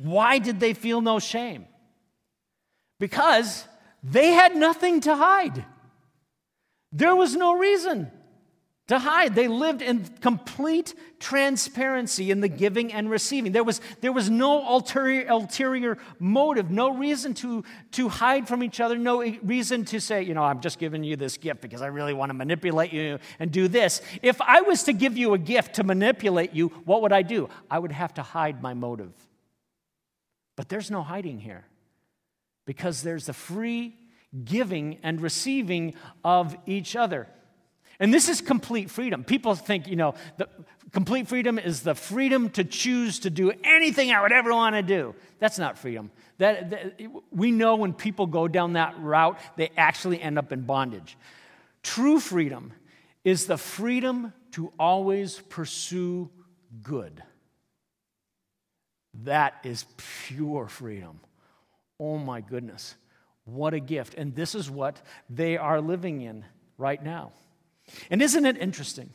Why 0.00 0.38
did 0.38 0.60
they 0.60 0.72
feel 0.72 1.00
no 1.00 1.18
shame? 1.18 1.66
Because 3.02 3.66
they 4.04 4.28
had 4.28 4.54
nothing 4.54 5.00
to 5.00 5.16
hide. 5.16 5.64
There 6.92 7.16
was 7.16 7.34
no 7.34 7.58
reason 7.58 8.08
to 8.86 9.00
hide. 9.00 9.34
They 9.34 9.48
lived 9.48 9.82
in 9.82 10.04
complete 10.20 10.94
transparency 11.18 12.30
in 12.30 12.40
the 12.40 12.46
giving 12.46 12.92
and 12.92 13.10
receiving. 13.10 13.50
There 13.50 13.64
was, 13.64 13.80
there 14.02 14.12
was 14.12 14.30
no 14.30 14.64
ulterior, 14.64 15.26
ulterior 15.28 15.98
motive, 16.20 16.70
no 16.70 16.96
reason 16.96 17.34
to, 17.42 17.64
to 17.90 18.08
hide 18.08 18.46
from 18.46 18.62
each 18.62 18.78
other, 18.78 18.96
no 18.96 19.20
reason 19.42 19.84
to 19.86 19.98
say, 19.98 20.22
you 20.22 20.34
know, 20.34 20.44
I'm 20.44 20.60
just 20.60 20.78
giving 20.78 21.02
you 21.02 21.16
this 21.16 21.36
gift 21.36 21.60
because 21.60 21.82
I 21.82 21.88
really 21.88 22.14
want 22.14 22.30
to 22.30 22.34
manipulate 22.34 22.92
you 22.92 23.18
and 23.40 23.50
do 23.50 23.66
this. 23.66 24.00
If 24.22 24.40
I 24.40 24.60
was 24.60 24.84
to 24.84 24.92
give 24.92 25.16
you 25.16 25.34
a 25.34 25.38
gift 25.38 25.74
to 25.74 25.82
manipulate 25.82 26.54
you, 26.54 26.68
what 26.84 27.02
would 27.02 27.12
I 27.12 27.22
do? 27.22 27.48
I 27.68 27.80
would 27.80 27.90
have 27.90 28.14
to 28.14 28.22
hide 28.22 28.62
my 28.62 28.74
motive. 28.74 29.12
But 30.54 30.68
there's 30.68 30.88
no 30.88 31.02
hiding 31.02 31.40
here 31.40 31.64
because 32.64 33.02
there's 33.02 33.26
the 33.26 33.32
free 33.32 33.94
giving 34.44 34.98
and 35.02 35.20
receiving 35.20 35.94
of 36.24 36.56
each 36.66 36.96
other. 36.96 37.28
And 38.00 38.12
this 38.12 38.28
is 38.28 38.40
complete 38.40 38.90
freedom. 38.90 39.24
People 39.24 39.54
think, 39.54 39.86
you 39.86 39.96
know, 39.96 40.14
the 40.36 40.48
complete 40.92 41.28
freedom 41.28 41.58
is 41.58 41.82
the 41.82 41.94
freedom 41.94 42.50
to 42.50 42.64
choose 42.64 43.20
to 43.20 43.30
do 43.30 43.52
anything 43.62 44.10
I 44.10 44.22
would 44.22 44.32
ever 44.32 44.52
want 44.52 44.74
to 44.74 44.82
do. 44.82 45.14
That's 45.38 45.58
not 45.58 45.78
freedom. 45.78 46.10
That, 46.38 46.70
that, 46.70 47.00
we 47.30 47.50
know 47.50 47.76
when 47.76 47.92
people 47.92 48.26
go 48.26 48.48
down 48.48 48.72
that 48.72 48.98
route, 48.98 49.38
they 49.56 49.70
actually 49.76 50.20
end 50.20 50.38
up 50.38 50.52
in 50.52 50.62
bondage. 50.62 51.16
True 51.82 52.18
freedom 52.18 52.72
is 53.24 53.46
the 53.46 53.58
freedom 53.58 54.32
to 54.52 54.72
always 54.78 55.38
pursue 55.38 56.30
good. 56.82 57.22
That 59.24 59.54
is 59.64 59.84
pure 60.26 60.68
freedom. 60.68 61.20
Oh 62.02 62.18
my 62.18 62.40
goodness. 62.40 62.96
What 63.44 63.74
a 63.74 63.80
gift. 63.80 64.14
And 64.14 64.34
this 64.34 64.56
is 64.56 64.68
what 64.68 65.00
they 65.30 65.56
are 65.56 65.80
living 65.80 66.20
in 66.20 66.44
right 66.76 67.02
now. 67.02 67.30
And 68.10 68.20
isn't 68.20 68.44
it 68.44 68.58
interesting? 68.58 69.10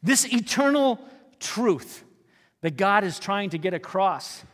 This 0.00 0.24
eternal 0.32 1.00
truth 1.40 2.04
that 2.60 2.76
God 2.76 3.02
is 3.02 3.18
trying 3.18 3.50
to 3.50 3.58
get 3.58 3.74
across 3.74 4.44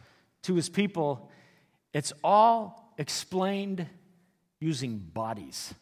to 0.45 0.55
his 0.55 0.71
people, 0.71 1.31
it's 1.93 2.15
all 2.25 2.95
explained 2.97 3.87
using 4.59 4.97
bodies. 4.97 5.75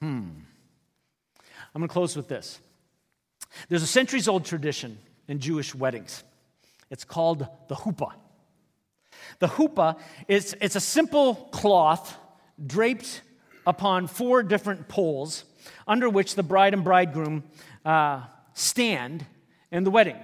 Hmm. 0.00 0.28
I'm 1.74 1.80
going 1.80 1.88
to 1.88 1.92
close 1.92 2.14
with 2.14 2.28
this. 2.28 2.60
There's 3.68 3.82
a 3.82 3.86
centuries 3.88 4.28
old 4.28 4.44
tradition 4.44 4.96
in 5.26 5.40
Jewish 5.40 5.74
weddings. 5.74 6.22
It's 6.88 7.04
called 7.04 7.48
the 7.66 7.74
huppah. 7.74 8.12
The 9.38 9.48
huppah 9.48 9.98
is 10.26 10.56
it's 10.60 10.76
a 10.76 10.80
simple 10.80 11.34
cloth 11.52 12.16
draped 12.64 13.22
upon 13.66 14.06
four 14.06 14.42
different 14.42 14.88
poles 14.88 15.44
under 15.86 16.08
which 16.08 16.34
the 16.34 16.42
bride 16.42 16.74
and 16.74 16.84
bridegroom 16.84 17.44
uh, 17.84 18.22
stand 18.54 19.26
in 19.70 19.84
the 19.84 19.90
wedding. 19.90 20.16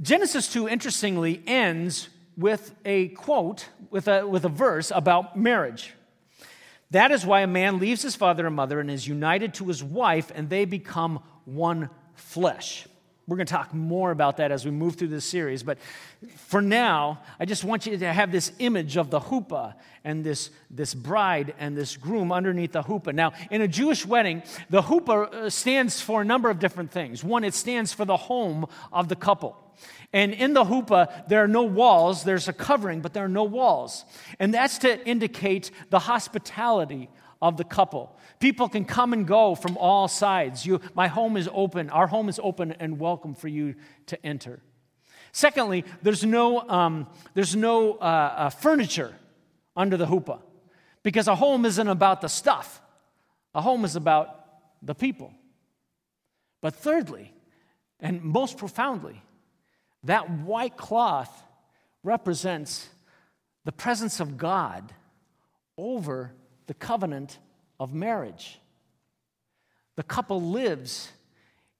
Genesis 0.00 0.52
2, 0.52 0.68
interestingly, 0.68 1.42
ends 1.46 2.08
with 2.36 2.74
a 2.84 3.08
quote, 3.08 3.68
with 3.90 4.08
a, 4.08 4.26
with 4.26 4.44
a 4.44 4.48
verse 4.50 4.92
about 4.94 5.36
marriage. 5.36 5.94
That 6.90 7.10
is 7.10 7.26
why 7.26 7.40
a 7.40 7.46
man 7.46 7.78
leaves 7.78 8.02
his 8.02 8.14
father 8.14 8.46
and 8.46 8.54
mother 8.54 8.78
and 8.78 8.90
is 8.90 9.08
united 9.08 9.54
to 9.54 9.64
his 9.64 9.82
wife, 9.82 10.30
and 10.34 10.48
they 10.48 10.64
become 10.64 11.22
one 11.44 11.90
flesh. 12.14 12.86
We're 13.28 13.36
going 13.36 13.46
to 13.46 13.52
talk 13.52 13.74
more 13.74 14.12
about 14.12 14.36
that 14.36 14.52
as 14.52 14.64
we 14.64 14.70
move 14.70 14.94
through 14.94 15.08
this 15.08 15.24
series. 15.24 15.64
But 15.64 15.78
for 16.36 16.62
now, 16.62 17.22
I 17.40 17.44
just 17.44 17.64
want 17.64 17.84
you 17.84 17.98
to 17.98 18.12
have 18.12 18.30
this 18.30 18.52
image 18.60 18.96
of 18.96 19.10
the 19.10 19.18
huppah 19.18 19.74
and 20.04 20.22
this, 20.22 20.50
this 20.70 20.94
bride 20.94 21.52
and 21.58 21.76
this 21.76 21.96
groom 21.96 22.30
underneath 22.30 22.70
the 22.70 22.84
huppah. 22.84 23.12
Now, 23.12 23.32
in 23.50 23.62
a 23.62 23.68
Jewish 23.68 24.06
wedding, 24.06 24.44
the 24.70 24.82
huppah 24.82 25.34
uh, 25.34 25.50
stands 25.50 26.00
for 26.00 26.22
a 26.22 26.24
number 26.24 26.50
of 26.50 26.60
different 26.60 26.92
things. 26.92 27.24
One, 27.24 27.42
it 27.42 27.54
stands 27.54 27.92
for 27.92 28.04
the 28.04 28.16
home 28.16 28.66
of 28.92 29.08
the 29.08 29.16
couple. 29.16 29.56
And 30.12 30.32
in 30.32 30.54
the 30.54 30.62
huppah, 30.62 31.26
there 31.26 31.42
are 31.42 31.48
no 31.48 31.64
walls. 31.64 32.22
There's 32.22 32.46
a 32.46 32.52
covering, 32.52 33.00
but 33.00 33.12
there 33.12 33.24
are 33.24 33.28
no 33.28 33.42
walls. 33.42 34.04
And 34.38 34.54
that's 34.54 34.78
to 34.78 35.04
indicate 35.04 35.72
the 35.90 35.98
hospitality 35.98 37.10
of 37.40 37.56
the 37.56 37.64
couple. 37.64 38.16
People 38.40 38.68
can 38.68 38.84
come 38.84 39.12
and 39.12 39.26
go 39.26 39.54
from 39.54 39.76
all 39.76 40.08
sides. 40.08 40.64
You, 40.64 40.80
my 40.94 41.08
home 41.08 41.36
is 41.36 41.48
open. 41.52 41.90
Our 41.90 42.06
home 42.06 42.28
is 42.28 42.40
open 42.42 42.72
and 42.72 42.98
welcome 42.98 43.34
for 43.34 43.48
you 43.48 43.74
to 44.06 44.26
enter. 44.26 44.60
Secondly, 45.32 45.84
there's 46.02 46.24
no, 46.24 46.66
um, 46.68 47.06
there's 47.34 47.54
no 47.54 47.94
uh, 47.94 48.34
uh, 48.36 48.50
furniture 48.50 49.14
under 49.76 49.96
the 49.96 50.06
hoopah 50.06 50.38
because 51.02 51.28
a 51.28 51.34
home 51.34 51.64
isn't 51.66 51.88
about 51.88 52.20
the 52.20 52.28
stuff, 52.28 52.80
a 53.54 53.60
home 53.60 53.84
is 53.84 53.96
about 53.96 54.44
the 54.82 54.94
people. 54.94 55.32
But 56.62 56.74
thirdly, 56.74 57.32
and 58.00 58.22
most 58.22 58.56
profoundly, 58.56 59.22
that 60.04 60.30
white 60.30 60.76
cloth 60.76 61.44
represents 62.02 62.88
the 63.64 63.72
presence 63.72 64.20
of 64.20 64.36
God 64.38 64.92
over 65.76 66.32
the 66.66 66.74
covenant 66.74 67.38
of 67.78 67.94
marriage. 67.94 68.58
The 69.96 70.02
couple 70.02 70.40
lives 70.40 71.10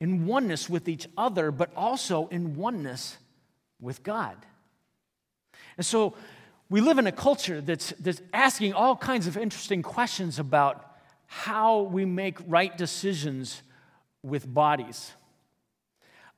in 0.00 0.26
oneness 0.26 0.68
with 0.68 0.88
each 0.88 1.08
other, 1.16 1.50
but 1.50 1.70
also 1.76 2.28
in 2.28 2.56
oneness 2.56 3.16
with 3.80 4.02
God. 4.02 4.36
And 5.76 5.84
so 5.84 6.14
we 6.68 6.80
live 6.80 6.98
in 6.98 7.06
a 7.06 7.12
culture 7.12 7.60
that's, 7.60 7.92
that's 8.00 8.20
asking 8.32 8.72
all 8.72 8.96
kinds 8.96 9.26
of 9.26 9.36
interesting 9.36 9.82
questions 9.82 10.38
about 10.38 10.84
how 11.26 11.82
we 11.82 12.04
make 12.04 12.38
right 12.46 12.76
decisions 12.76 13.62
with 14.22 14.52
bodies. 14.52 15.12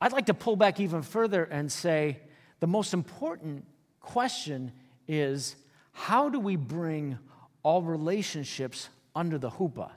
I'd 0.00 0.12
like 0.12 0.26
to 0.26 0.34
pull 0.34 0.56
back 0.56 0.80
even 0.80 1.02
further 1.02 1.44
and 1.44 1.70
say 1.70 2.20
the 2.60 2.66
most 2.66 2.94
important 2.94 3.64
question 4.00 4.72
is 5.06 5.56
how 5.92 6.28
do 6.28 6.38
we 6.38 6.56
bring 6.56 7.18
all 7.68 7.82
relationships 7.82 8.88
under 9.14 9.36
the 9.36 9.50
hoopah? 9.50 9.90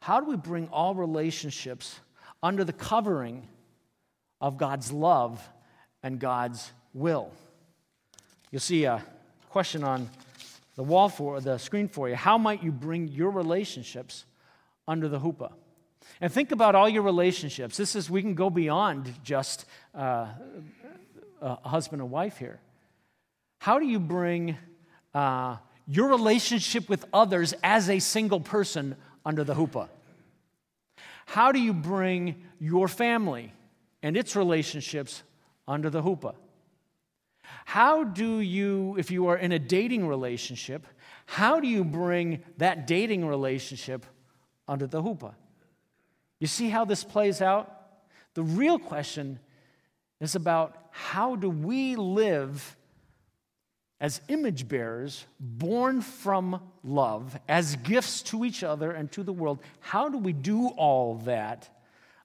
How 0.00 0.20
do 0.20 0.26
we 0.26 0.36
bring 0.36 0.68
all 0.68 0.94
relationships 0.94 2.00
under 2.42 2.64
the 2.64 2.72
covering 2.72 3.46
of 4.40 4.56
God's 4.56 4.90
love 4.90 5.46
and 6.02 6.18
God's 6.18 6.72
will? 6.94 7.30
You'll 8.50 8.62
see 8.62 8.84
a 8.84 9.04
question 9.50 9.84
on 9.84 10.08
the 10.76 10.82
wall 10.82 11.10
for 11.10 11.42
the 11.42 11.58
screen 11.58 11.88
for 11.88 12.08
you. 12.08 12.16
How 12.16 12.38
might 12.38 12.62
you 12.62 12.72
bring 12.72 13.08
your 13.08 13.30
relationships 13.30 14.24
under 14.88 15.10
the 15.10 15.18
hoopah? 15.18 15.52
And 16.22 16.32
think 16.32 16.52
about 16.52 16.74
all 16.74 16.88
your 16.88 17.02
relationships. 17.02 17.76
This 17.76 17.94
is, 17.94 18.08
we 18.08 18.22
can 18.22 18.34
go 18.34 18.48
beyond 18.48 19.12
just 19.22 19.66
uh, 19.94 20.28
a 21.42 21.68
husband 21.68 22.00
and 22.00 22.10
wife 22.10 22.38
here. 22.38 22.60
How 23.58 23.78
do 23.78 23.84
you 23.84 24.00
bring 24.00 24.56
uh, 25.12 25.56
your 25.86 26.08
relationship 26.08 26.88
with 26.88 27.04
others 27.12 27.54
as 27.62 27.90
a 27.90 27.98
single 27.98 28.40
person 28.40 28.96
under 29.24 29.44
the 29.44 29.54
hoopah? 29.54 29.88
How 31.26 31.52
do 31.52 31.60
you 31.60 31.72
bring 31.72 32.42
your 32.58 32.88
family 32.88 33.52
and 34.02 34.16
its 34.16 34.36
relationships 34.36 35.22
under 35.66 35.90
the 35.90 36.02
hoopah? 36.02 36.34
How 37.64 38.04
do 38.04 38.40
you, 38.40 38.96
if 38.98 39.10
you 39.10 39.28
are 39.28 39.36
in 39.36 39.52
a 39.52 39.58
dating 39.58 40.06
relationship, 40.06 40.86
how 41.26 41.60
do 41.60 41.66
you 41.66 41.84
bring 41.84 42.42
that 42.58 42.86
dating 42.86 43.26
relationship 43.26 44.04
under 44.68 44.86
the 44.86 45.02
hoopah? 45.02 45.34
You 46.38 46.46
see 46.46 46.68
how 46.68 46.84
this 46.84 47.04
plays 47.04 47.40
out? 47.40 47.70
The 48.34 48.42
real 48.42 48.78
question 48.78 49.38
is 50.20 50.34
about 50.34 50.76
how 50.90 51.36
do 51.36 51.48
we 51.48 51.96
live 51.96 52.76
as 54.00 54.20
image 54.28 54.68
bearers, 54.68 55.24
born 55.38 56.00
from 56.00 56.60
love, 56.82 57.38
as 57.48 57.76
gifts 57.76 58.22
to 58.22 58.44
each 58.44 58.62
other 58.62 58.90
and 58.90 59.10
to 59.12 59.22
the 59.22 59.32
world. 59.32 59.60
How 59.80 60.08
do 60.08 60.18
we 60.18 60.32
do 60.32 60.68
all 60.68 61.16
that 61.24 61.68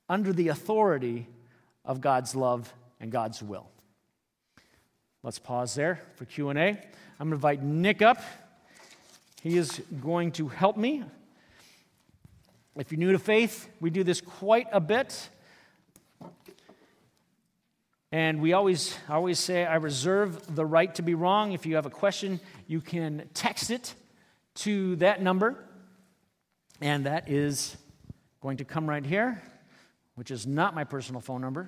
under 0.10 0.34
the 0.34 0.50
authority 0.50 1.28
of 1.86 2.02
God's 2.02 2.36
love 2.36 2.74
and 3.00 3.12
God's 3.12 3.42
will? 3.42 3.70
Let's 5.24 5.40
pause 5.40 5.76
there 5.76 6.02
for 6.16 6.26
Q&A. 6.26 6.52
I'm 6.52 6.58
going 6.58 7.30
to 7.30 7.36
invite 7.36 7.62
Nick 7.62 8.02
up. 8.02 8.22
He 9.42 9.58
is 9.58 9.82
going 10.02 10.32
to 10.34 10.48
help 10.48 10.76
me 10.76 11.04
if 12.80 12.94
you're 12.94 13.00
new 13.00 13.12
to 13.12 13.20
faith, 13.20 13.70
we 13.82 13.90
do 13.90 14.06
this 14.06 14.22
quite 14.22 14.68
a 14.72 14.80
bit. 14.80 15.30
And 18.12 18.42
we 18.42 18.54
always, 18.54 18.98
always 19.08 19.38
say, 19.38 19.66
I 19.66 19.76
reserve 19.76 20.56
the 20.56 20.66
right 20.66 20.94
to 20.96 21.04
be 21.04 21.14
wrong. 21.14 21.52
If 21.52 21.68
you 21.68 21.76
have 21.76 21.86
a 21.86 21.92
question, 21.92 22.40
you 22.66 22.82
can 22.82 23.30
text 23.34 23.70
it 23.70 23.94
to 24.56 24.96
that 24.96 25.22
number. 25.22 25.64
And 26.82 27.06
that 27.06 27.30
is 27.30 27.78
going 28.42 28.58
to 28.58 28.66
come 28.66 28.90
right 28.90 29.06
here, 29.06 29.44
which 30.16 30.32
is 30.32 30.48
not 30.48 30.74
my 30.74 30.86
personal 30.86 31.22
phone 31.22 31.42
number. 31.42 31.68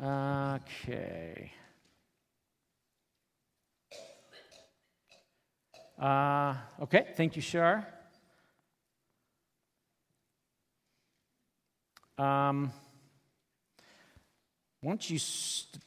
Okay. 0.00 1.52
Uh, 5.98 6.54
okay, 6.82 7.06
thank 7.16 7.34
you, 7.36 7.42
Shar. 7.42 7.88
Um, 12.18 12.70
once 14.86 15.10
you, 15.10 15.18
st- 15.18 15.82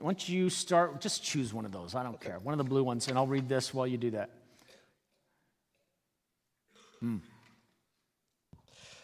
once 0.00 0.28
you 0.28 0.48
start, 0.48 1.00
just 1.00 1.24
choose 1.24 1.52
one 1.52 1.64
of 1.64 1.72
those. 1.72 1.96
I 1.96 2.04
don't 2.04 2.20
care. 2.20 2.38
One 2.38 2.54
of 2.54 2.58
the 2.58 2.70
blue 2.70 2.84
ones, 2.84 3.08
and 3.08 3.18
I'll 3.18 3.26
read 3.26 3.48
this 3.48 3.74
while 3.74 3.84
you 3.84 3.98
do 3.98 4.12
that. 4.12 4.30
Hmm. 7.00 7.16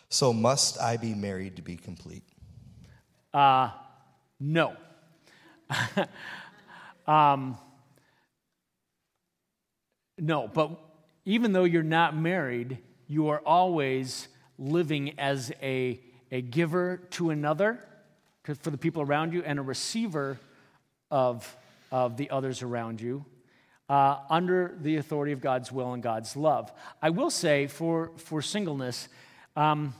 So, 0.08 0.32
must 0.32 0.80
I 0.80 0.98
be 0.98 1.14
married 1.14 1.56
to 1.56 1.62
be 1.62 1.74
complete? 1.74 2.22
Uh, 3.32 3.70
no. 4.38 4.76
um, 7.08 7.58
no, 10.16 10.46
but 10.46 10.78
even 11.24 11.52
though 11.52 11.64
you're 11.64 11.82
not 11.82 12.16
married, 12.16 12.78
you 13.08 13.30
are 13.30 13.40
always 13.40 14.28
living 14.60 15.18
as 15.18 15.50
a, 15.60 16.00
a 16.30 16.40
giver 16.40 16.98
to 17.10 17.30
another 17.30 17.80
for 18.44 18.70
the 18.70 18.78
people 18.78 19.02
around 19.02 19.32
you 19.32 19.42
and 19.42 19.58
a 19.58 19.62
receiver 19.62 20.38
of, 21.10 21.56
of 21.90 22.16
the 22.16 22.30
others 22.30 22.62
around 22.62 23.00
you 23.00 23.24
uh, 23.88 24.18
under 24.30 24.76
the 24.80 24.96
authority 24.96 25.32
of 25.32 25.40
God's 25.40 25.72
will 25.72 25.92
and 25.92 26.02
God's 26.02 26.36
love. 26.36 26.72
I 27.02 27.10
will 27.10 27.30
say 27.30 27.66
for, 27.66 28.12
for 28.16 28.42
singleness, 28.42 29.08
um, 29.56 29.94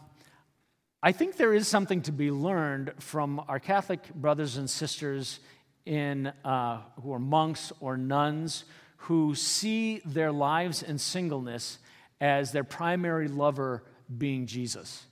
I 1.03 1.13
think 1.13 1.37
there 1.37 1.53
is 1.53 1.69
something 1.69 2.03
to 2.03 2.13
be 2.13 2.31
learned 2.31 2.93
from 2.99 3.43
our 3.49 3.61
Catholic 3.61 4.13
brothers 4.15 4.57
and 4.57 4.69
sisters 4.69 5.41
in, 5.85 6.29
uh, 6.45 6.81
who 7.03 7.13
are 7.13 7.19
monks 7.19 7.73
or 7.81 7.97
nuns 7.97 8.65
who 8.97 9.35
see 9.35 10.01
their 10.07 10.33
lives 10.33 10.83
in 10.83 10.99
singleness 10.99 11.79
as 12.21 12.53
their 12.53 12.65
primary 12.65 13.29
lover 13.29 13.83
being 14.17 14.47
Jesus. 14.47 15.05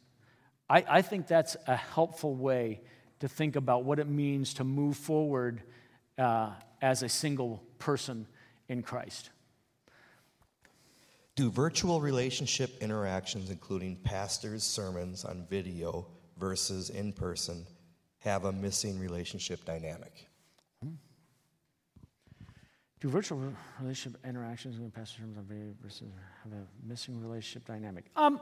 I, 0.69 0.85
I, 0.89 1.03
think 1.03 1.27
that's 1.27 1.59
a 1.67 1.77
helpful 1.77 2.35
way 2.35 2.81
to 3.23 3.29
think 3.29 3.55
about 3.55 3.85
what 3.85 4.01
it 4.01 4.09
means 4.09 4.53
to 4.53 4.65
move 4.65 4.97
forward 4.97 5.63
uh, 6.19 6.51
as 6.83 7.05
a 7.05 7.09
single 7.09 7.63
person 7.79 8.27
in 8.69 8.83
Christ. 8.83 9.31
Do 11.37 11.49
virtual 11.49 12.01
relationship 12.01 12.71
interactions, 12.81 13.49
including 13.49 13.95
pastors' 14.03 14.65
sermons 14.65 15.25
on 15.25 15.47
video 15.49 16.09
versus 16.37 16.91
in 16.91 17.13
person, 17.13 17.65
have 18.19 18.45
a 18.45 18.51
missing 18.51 18.99
relationship 18.99 19.65
dynamic? 19.65 20.27
Do 22.99 23.09
virtual 23.09 23.53
relationship 23.81 24.21
interactions 24.27 24.81
with 24.81 24.93
pastor 24.93 25.21
terms 25.21 25.39
on 25.39 25.45
video 25.45 25.75
versus 25.81 26.09
have 26.43 26.53
a 26.53 26.67
missing 26.85 27.21
relationship 27.21 27.65
dynamic? 27.67 28.07
Um. 28.17 28.41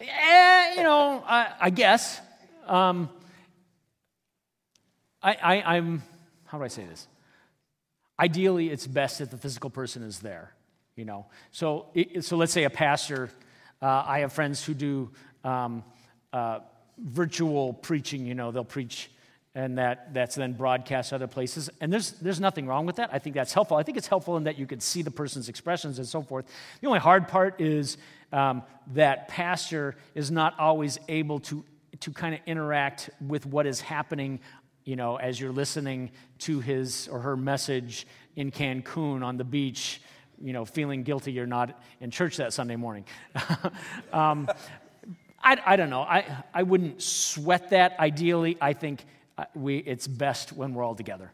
Yeah, 0.00 0.74
you 0.76 0.82
know, 0.82 1.22
I, 1.26 1.52
I 1.60 1.70
guess. 1.70 2.20
Um, 2.66 3.08
I, 5.22 5.36
I, 5.42 5.76
I'm, 5.76 6.02
how 6.46 6.58
do 6.58 6.64
I 6.64 6.68
say 6.68 6.84
this? 6.84 7.06
Ideally, 8.18 8.70
it's 8.70 8.86
best 8.86 9.20
if 9.20 9.30
the 9.30 9.36
physical 9.38 9.70
person 9.70 10.02
is 10.02 10.20
there. 10.20 10.52
you 11.00 11.06
know. 11.06 11.24
So, 11.50 11.86
it, 11.94 12.24
so 12.24 12.36
let's 12.36 12.52
say 12.52 12.64
a 12.64 12.70
pastor, 12.70 13.30
uh, 13.80 14.04
I 14.06 14.18
have 14.20 14.32
friends 14.34 14.62
who 14.62 14.74
do 14.74 15.10
um, 15.42 15.82
uh, 16.32 16.60
virtual 16.98 17.72
preaching, 17.72 18.26
you 18.26 18.34
know, 18.34 18.50
they'll 18.50 18.64
preach 18.64 19.10
and 19.54 19.78
that, 19.78 20.14
that's 20.14 20.36
then 20.36 20.52
broadcast 20.52 21.12
other 21.12 21.26
places. 21.26 21.68
And 21.80 21.92
there's, 21.92 22.12
there's 22.12 22.40
nothing 22.40 22.66
wrong 22.66 22.86
with 22.86 22.96
that. 22.96 23.10
I 23.12 23.18
think 23.18 23.34
that's 23.34 23.52
helpful. 23.52 23.76
I 23.76 23.82
think 23.82 23.98
it's 23.98 24.06
helpful 24.06 24.36
in 24.36 24.44
that 24.44 24.58
you 24.58 24.66
can 24.66 24.78
see 24.80 25.02
the 25.02 25.10
person's 25.10 25.48
expressions 25.48 25.98
and 25.98 26.06
so 26.06 26.22
forth. 26.22 26.46
The 26.80 26.86
only 26.86 27.00
hard 27.00 27.26
part 27.26 27.60
is 27.60 27.96
um, 28.32 28.62
that 28.94 29.26
pastor 29.28 29.96
is 30.14 30.30
not 30.30 30.58
always 30.58 30.98
able 31.08 31.40
to, 31.40 31.64
to 32.00 32.12
kind 32.12 32.34
of 32.34 32.40
interact 32.46 33.10
with 33.26 33.44
what 33.44 33.66
is 33.66 33.80
happening, 33.80 34.38
you 34.84 34.94
know, 34.94 35.16
as 35.16 35.40
you're 35.40 35.52
listening 35.52 36.12
to 36.40 36.60
his 36.60 37.08
or 37.08 37.18
her 37.18 37.36
message 37.36 38.06
in 38.36 38.52
Cancun 38.52 39.24
on 39.24 39.36
the 39.36 39.44
beach, 39.44 40.00
you 40.40 40.52
know, 40.52 40.64
feeling 40.64 41.02
guilty 41.02 41.32
you're 41.32 41.46
not 41.46 41.82
in 42.00 42.12
church 42.12 42.36
that 42.36 42.52
Sunday 42.52 42.76
morning. 42.76 43.04
um, 44.12 44.48
I, 45.42 45.58
I 45.66 45.76
don't 45.76 45.90
know. 45.90 46.02
I, 46.02 46.44
I 46.54 46.62
wouldn't 46.62 47.02
sweat 47.02 47.70
that 47.70 47.98
ideally. 47.98 48.56
I 48.60 48.74
think 48.74 49.04
we, 49.54 49.78
it's 49.78 50.06
best 50.06 50.52
when 50.52 50.74
we're 50.74 50.84
all 50.84 50.94
together. 50.94 51.32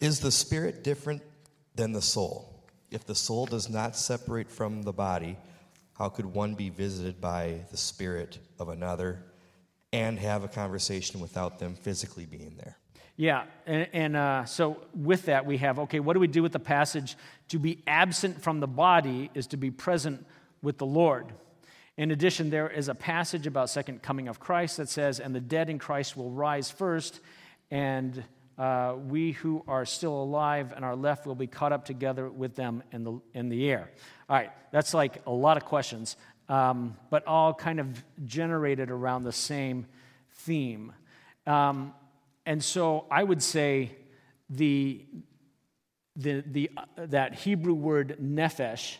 Is 0.00 0.20
the 0.20 0.30
spirit 0.30 0.84
different 0.84 1.22
than 1.74 1.92
the 1.92 2.02
soul? 2.02 2.64
If 2.90 3.04
the 3.04 3.14
soul 3.14 3.46
does 3.46 3.68
not 3.68 3.96
separate 3.96 4.50
from 4.50 4.82
the 4.82 4.92
body, 4.92 5.36
how 5.94 6.08
could 6.08 6.26
one 6.26 6.54
be 6.54 6.68
visited 6.68 7.20
by 7.20 7.60
the 7.70 7.76
spirit 7.76 8.38
of 8.58 8.68
another 8.68 9.22
and 9.92 10.18
have 10.18 10.44
a 10.44 10.48
conversation 10.48 11.20
without 11.20 11.58
them 11.58 11.74
physically 11.74 12.26
being 12.26 12.54
there? 12.56 12.76
Yeah, 13.16 13.44
and, 13.66 13.88
and 13.94 14.16
uh, 14.16 14.44
so 14.44 14.76
with 14.94 15.24
that, 15.24 15.46
we 15.46 15.56
have 15.56 15.78
okay, 15.78 16.00
what 16.00 16.12
do 16.12 16.20
we 16.20 16.26
do 16.26 16.42
with 16.42 16.52
the 16.52 16.58
passage? 16.58 17.16
To 17.48 17.58
be 17.58 17.82
absent 17.86 18.42
from 18.42 18.60
the 18.60 18.66
body 18.66 19.30
is 19.32 19.46
to 19.48 19.56
be 19.56 19.70
present 19.70 20.26
with 20.60 20.76
the 20.76 20.86
Lord. 20.86 21.32
In 21.96 22.10
addition, 22.10 22.50
there 22.50 22.68
is 22.68 22.88
a 22.88 22.94
passage 22.94 23.46
about 23.46 23.70
second 23.70 24.02
coming 24.02 24.28
of 24.28 24.38
Christ 24.38 24.76
that 24.76 24.88
says, 24.90 25.18
"And 25.18 25.34
the 25.34 25.40
dead 25.40 25.70
in 25.70 25.78
Christ 25.78 26.16
will 26.16 26.30
rise 26.30 26.70
first, 26.70 27.20
and 27.70 28.22
uh, 28.58 28.96
we 29.08 29.32
who 29.32 29.64
are 29.66 29.86
still 29.86 30.22
alive 30.22 30.72
and 30.76 30.84
are 30.84 30.96
left 30.96 31.26
will 31.26 31.34
be 31.34 31.46
caught 31.46 31.72
up 31.72 31.86
together 31.86 32.28
with 32.28 32.54
them 32.54 32.82
in 32.92 33.02
the 33.02 33.20
in 33.32 33.48
the 33.48 33.70
air." 33.70 33.90
All 34.28 34.36
right, 34.36 34.50
that's 34.72 34.92
like 34.92 35.22
a 35.26 35.30
lot 35.30 35.56
of 35.56 35.64
questions, 35.64 36.16
um, 36.50 36.96
but 37.08 37.26
all 37.26 37.54
kind 37.54 37.80
of 37.80 38.04
generated 38.24 38.90
around 38.90 39.24
the 39.24 39.32
same 39.32 39.86
theme. 40.30 40.92
Um, 41.46 41.94
and 42.44 42.62
so, 42.62 43.06
I 43.10 43.24
would 43.24 43.42
say 43.42 43.96
the 44.50 45.02
the, 46.16 46.42
the, 46.46 46.70
uh, 46.76 46.84
that 46.96 47.34
Hebrew 47.34 47.74
word 47.74 48.16
nephesh, 48.20 48.96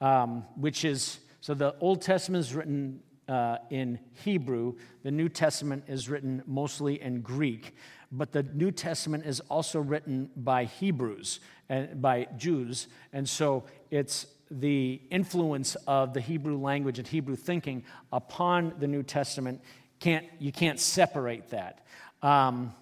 um, 0.00 0.44
which 0.56 0.84
is 0.84 1.18
so 1.44 1.52
the 1.52 1.74
Old 1.78 2.00
Testament 2.00 2.42
is 2.42 2.54
written 2.54 3.00
uh, 3.28 3.58
in 3.68 3.98
Hebrew, 4.24 4.76
the 5.02 5.10
New 5.10 5.28
Testament 5.28 5.84
is 5.86 6.08
written 6.08 6.42
mostly 6.46 7.02
in 7.02 7.20
Greek, 7.20 7.74
but 8.10 8.32
the 8.32 8.44
New 8.44 8.70
Testament 8.70 9.26
is 9.26 9.40
also 9.50 9.78
written 9.78 10.30
by 10.36 10.64
Hebrews 10.64 11.40
and 11.68 12.00
by 12.00 12.28
Jews, 12.38 12.88
and 13.12 13.28
so 13.28 13.64
it's 13.90 14.26
the 14.50 15.02
influence 15.10 15.74
of 15.86 16.14
the 16.14 16.20
Hebrew 16.22 16.56
language 16.56 16.98
and 16.98 17.06
Hebrew 17.06 17.36
thinking 17.36 17.84
upon 18.10 18.72
the 18.78 18.86
New 18.86 19.02
Testament. 19.02 19.60
Can't, 20.00 20.24
you 20.38 20.50
can't 20.50 20.80
separate 20.80 21.50
that. 21.50 21.86
Um, 22.22 22.72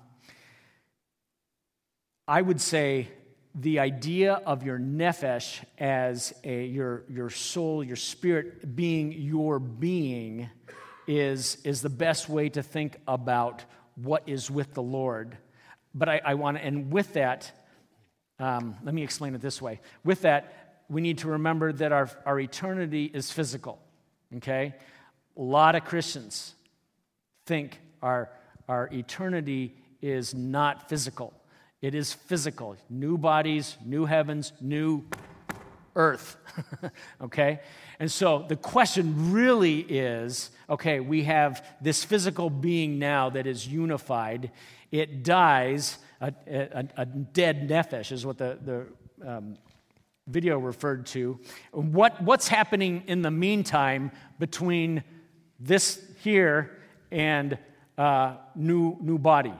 I 2.28 2.40
would 2.40 2.60
say 2.60 3.08
the 3.54 3.80
idea 3.80 4.34
of 4.46 4.62
your 4.62 4.78
nephesh 4.78 5.62
as 5.78 6.32
a, 6.42 6.64
your, 6.64 7.04
your 7.08 7.28
soul, 7.30 7.84
your 7.84 7.96
spirit 7.96 8.74
being 8.74 9.12
your 9.12 9.58
being 9.58 10.48
is, 11.06 11.58
is 11.64 11.82
the 11.82 11.90
best 11.90 12.28
way 12.28 12.48
to 12.48 12.62
think 12.62 12.96
about 13.06 13.64
what 13.96 14.22
is 14.26 14.50
with 14.50 14.72
the 14.74 14.82
Lord. 14.82 15.36
But 15.94 16.08
I, 16.08 16.20
I 16.24 16.34
want 16.34 16.56
to, 16.56 16.64
and 16.64 16.90
with 16.90 17.12
that, 17.12 17.52
um, 18.38 18.76
let 18.82 18.94
me 18.94 19.02
explain 19.02 19.34
it 19.34 19.42
this 19.42 19.60
way. 19.60 19.80
With 20.04 20.22
that, 20.22 20.84
we 20.88 21.00
need 21.00 21.18
to 21.18 21.28
remember 21.28 21.72
that 21.72 21.92
our, 21.92 22.10
our 22.24 22.40
eternity 22.40 23.04
is 23.04 23.30
physical, 23.30 23.78
okay? 24.36 24.74
A 25.36 25.42
lot 25.42 25.74
of 25.74 25.84
Christians 25.84 26.54
think 27.46 27.78
our, 28.00 28.30
our 28.68 28.88
eternity 28.92 29.74
is 30.00 30.34
not 30.34 30.88
physical. 30.88 31.34
It 31.82 31.96
is 31.96 32.12
physical. 32.12 32.76
New 32.88 33.18
bodies, 33.18 33.76
new 33.84 34.06
heavens, 34.06 34.52
new 34.60 35.04
earth. 35.96 36.36
okay? 37.20 37.60
And 37.98 38.10
so 38.10 38.46
the 38.48 38.56
question 38.56 39.32
really 39.32 39.80
is 39.80 40.50
okay, 40.70 41.00
we 41.00 41.24
have 41.24 41.66
this 41.82 42.04
physical 42.04 42.48
being 42.48 42.98
now 42.98 43.28
that 43.30 43.46
is 43.46 43.66
unified. 43.66 44.52
It 44.90 45.22
dies, 45.22 45.98
a, 46.20 46.32
a, 46.46 46.88
a 46.96 47.06
dead 47.06 47.68
nephesh 47.68 48.12
is 48.12 48.24
what 48.24 48.38
the, 48.38 48.58
the 49.20 49.28
um, 49.28 49.56
video 50.28 50.58
referred 50.58 51.06
to. 51.06 51.40
What, 51.72 52.22
what's 52.22 52.48
happening 52.48 53.02
in 53.06 53.22
the 53.22 53.30
meantime 53.30 54.12
between 54.38 55.02
this 55.58 56.02
here 56.22 56.78
and 57.10 57.58
uh, 57.98 58.36
new, 58.54 58.96
new 59.00 59.18
body, 59.18 59.54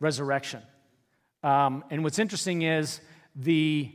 resurrection? 0.00 0.62
Um, 1.42 1.84
and 1.90 2.02
what's 2.02 2.18
interesting 2.18 2.62
is 2.62 3.00
the 3.34 3.92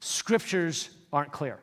scriptures 0.00 0.90
aren't 1.12 1.32
clear. 1.32 1.58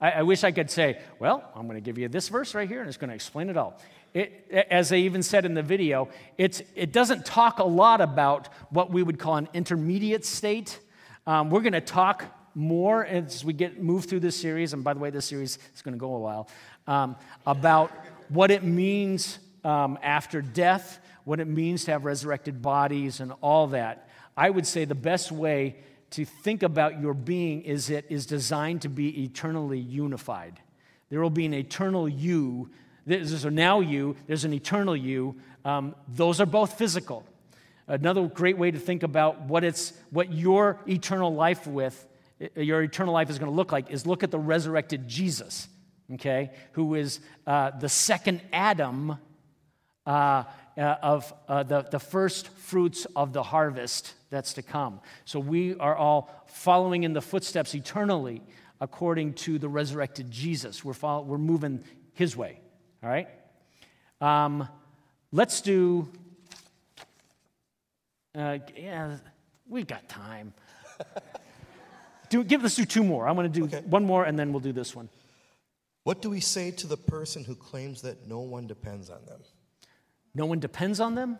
I, 0.00 0.10
I 0.10 0.22
wish 0.22 0.44
I 0.44 0.52
could 0.52 0.70
say, 0.70 0.98
well, 1.18 1.50
I'm 1.54 1.66
going 1.66 1.76
to 1.76 1.84
give 1.84 1.98
you 1.98 2.08
this 2.08 2.28
verse 2.28 2.54
right 2.54 2.68
here 2.68 2.80
and 2.80 2.88
it's 2.88 2.96
going 2.96 3.10
to 3.10 3.14
explain 3.14 3.50
it 3.50 3.56
all. 3.56 3.80
It, 4.12 4.66
as 4.70 4.92
I 4.92 4.96
even 4.96 5.22
said 5.22 5.44
in 5.44 5.54
the 5.54 5.62
video, 5.62 6.08
it 6.36 6.92
doesn't 6.92 7.24
talk 7.24 7.60
a 7.60 7.64
lot 7.64 8.00
about 8.00 8.48
what 8.70 8.90
we 8.90 9.02
would 9.02 9.18
call 9.18 9.36
an 9.36 9.48
intermediate 9.54 10.24
state. 10.24 10.80
Um, 11.26 11.50
we're 11.50 11.60
going 11.60 11.74
to 11.74 11.80
talk 11.80 12.24
more 12.54 13.04
as 13.04 13.44
we 13.44 13.52
get 13.52 13.80
move 13.80 14.06
through 14.06 14.20
this 14.20 14.36
series, 14.36 14.72
and 14.72 14.82
by 14.82 14.94
the 14.94 15.00
way, 15.00 15.10
this 15.10 15.26
series 15.26 15.58
is 15.74 15.82
going 15.82 15.94
to 15.94 15.98
go 15.98 16.14
a 16.14 16.18
while, 16.18 16.48
um, 16.86 17.16
about 17.46 17.92
what 18.28 18.50
it 18.50 18.64
means 18.64 19.38
um, 19.64 19.98
after 20.02 20.42
death 20.42 20.98
what 21.24 21.40
it 21.40 21.46
means 21.46 21.84
to 21.84 21.92
have 21.92 22.04
resurrected 22.04 22.62
bodies 22.62 23.20
and 23.20 23.32
all 23.40 23.68
that. 23.68 24.08
I 24.36 24.50
would 24.50 24.66
say 24.66 24.84
the 24.84 24.94
best 24.94 25.30
way 25.32 25.76
to 26.10 26.24
think 26.24 26.62
about 26.62 27.00
your 27.00 27.14
being 27.14 27.62
is 27.62 27.90
it 27.90 28.06
is 28.08 28.26
designed 28.26 28.82
to 28.82 28.88
be 28.88 29.24
eternally 29.24 29.78
unified. 29.78 30.60
There 31.08 31.20
will 31.20 31.30
be 31.30 31.46
an 31.46 31.54
eternal 31.54 32.08
you. 32.08 32.70
There's 33.06 33.44
a 33.44 33.50
now 33.50 33.80
you, 33.80 34.16
there's 34.26 34.44
an 34.44 34.52
eternal 34.52 34.96
you. 34.96 35.36
Um, 35.64 35.94
those 36.08 36.40
are 36.40 36.46
both 36.46 36.78
physical. 36.78 37.24
Another 37.86 38.26
great 38.28 38.56
way 38.56 38.70
to 38.70 38.78
think 38.78 39.02
about 39.02 39.42
what, 39.42 39.64
it's, 39.64 39.92
what 40.10 40.32
your 40.32 40.78
eternal 40.88 41.34
life 41.34 41.66
with, 41.66 42.06
your 42.54 42.82
eternal 42.82 43.12
life 43.12 43.30
is 43.30 43.38
going 43.38 43.50
to 43.50 43.54
look 43.56 43.72
like 43.72 43.90
is 43.90 44.06
look 44.06 44.22
at 44.22 44.30
the 44.30 44.38
resurrected 44.38 45.08
Jesus, 45.08 45.68
okay, 46.14 46.50
who 46.72 46.94
is 46.94 47.20
uh, 47.46 47.70
the 47.78 47.88
second 47.88 48.42
Adam 48.52 49.18
uh, 50.06 50.44
of 50.76 51.32
uh, 51.48 51.62
the, 51.62 51.82
the 51.82 51.98
first 51.98 52.48
fruits 52.48 53.06
of 53.16 53.32
the 53.32 53.42
harvest 53.42 54.14
that's 54.30 54.54
to 54.54 54.62
come. 54.62 55.00
So 55.24 55.40
we 55.40 55.76
are 55.76 55.96
all 55.96 56.44
following 56.46 57.02
in 57.02 57.12
the 57.12 57.20
footsteps 57.20 57.74
eternally 57.74 58.42
according 58.80 59.34
to 59.34 59.58
the 59.58 59.68
resurrected 59.68 60.30
Jesus. 60.30 60.84
We're, 60.84 60.94
follow, 60.94 61.22
we're 61.22 61.38
moving 61.38 61.84
his 62.14 62.36
way, 62.36 62.60
all 63.02 63.10
right? 63.10 63.28
Um, 64.20 64.68
let's 65.32 65.60
do, 65.60 66.08
uh, 68.34 68.58
yeah, 68.76 69.16
we've 69.68 69.86
got 69.86 70.08
time. 70.08 70.54
do, 72.30 72.42
give 72.42 72.64
us 72.64 72.76
do 72.76 72.84
two 72.84 73.04
more. 73.04 73.28
I'm 73.28 73.34
going 73.34 73.52
to 73.52 73.60
do 73.60 73.64
okay. 73.66 73.86
one 73.86 74.04
more 74.04 74.24
and 74.24 74.38
then 74.38 74.52
we'll 74.52 74.60
do 74.60 74.72
this 74.72 74.94
one. 74.94 75.08
What 76.04 76.22
do 76.22 76.30
we 76.30 76.40
say 76.40 76.70
to 76.70 76.86
the 76.86 76.96
person 76.96 77.44
who 77.44 77.54
claims 77.54 78.02
that 78.02 78.26
no 78.26 78.40
one 78.40 78.66
depends 78.66 79.10
on 79.10 79.24
them? 79.26 79.40
No 80.34 80.46
one 80.46 80.60
depends 80.60 81.00
on 81.00 81.14
them? 81.14 81.38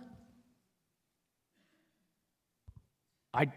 I, 3.33 3.53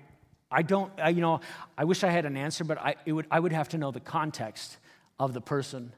I 0.51 0.61
don't, 0.61 0.91
I, 0.99 1.09
you 1.09 1.21
know, 1.21 1.41
I 1.77 1.85
wish 1.85 2.03
I 2.03 2.09
had 2.09 2.25
an 2.25 2.37
answer, 2.37 2.63
but 2.63 2.77
I, 2.77 2.95
it 3.05 3.13
would, 3.13 3.25
I 3.31 3.39
would 3.39 3.51
have 3.51 3.69
to 3.69 3.77
know 3.77 3.91
the 3.91 3.99
context 3.99 4.77
of 5.19 5.33
the 5.33 5.41
person 5.41 5.93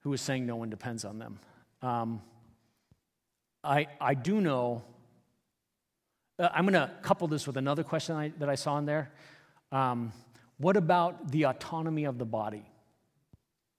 who 0.00 0.12
is 0.12 0.20
saying 0.20 0.46
no 0.46 0.56
one 0.56 0.70
depends 0.70 1.04
on 1.04 1.18
them. 1.18 1.40
Um, 1.82 2.22
I, 3.64 3.88
I 4.00 4.14
do 4.14 4.40
know, 4.40 4.82
uh, 6.38 6.48
I'm 6.52 6.64
going 6.64 6.74
to 6.74 6.90
couple 7.02 7.26
this 7.26 7.46
with 7.46 7.56
another 7.56 7.82
question 7.82 8.14
I, 8.14 8.32
that 8.38 8.48
I 8.48 8.54
saw 8.54 8.78
in 8.78 8.86
there. 8.86 9.10
Um, 9.72 10.12
what 10.58 10.76
about 10.76 11.30
the 11.30 11.44
autonomy 11.46 12.04
of 12.04 12.18
the 12.18 12.24
body? 12.24 12.64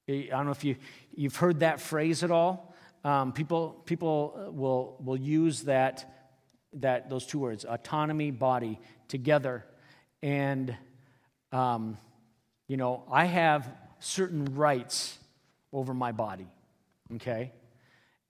I 0.09 0.27
don't 0.29 0.45
know 0.45 0.51
if 0.51 0.63
you, 0.63 0.75
you've 1.15 1.35
heard 1.35 1.61
that 1.61 1.79
phrase 1.79 2.23
at 2.23 2.31
all. 2.31 2.68
Um, 3.03 3.31
people 3.31 3.81
people 3.85 4.35
uh, 4.35 4.51
will, 4.51 4.97
will 5.03 5.17
use 5.17 5.63
that, 5.63 6.27
that, 6.73 7.09
those 7.09 7.25
two 7.25 7.39
words, 7.39 7.65
autonomy, 7.65 8.31
body, 8.31 8.79
together. 9.07 9.65
And 10.21 10.75
um, 11.51 11.97
you 12.67 12.77
know, 12.77 13.03
I 13.11 13.25
have 13.25 13.69
certain 13.99 14.45
rights 14.55 15.17
over 15.73 15.93
my 15.93 16.11
body, 16.11 16.47
okay? 17.15 17.51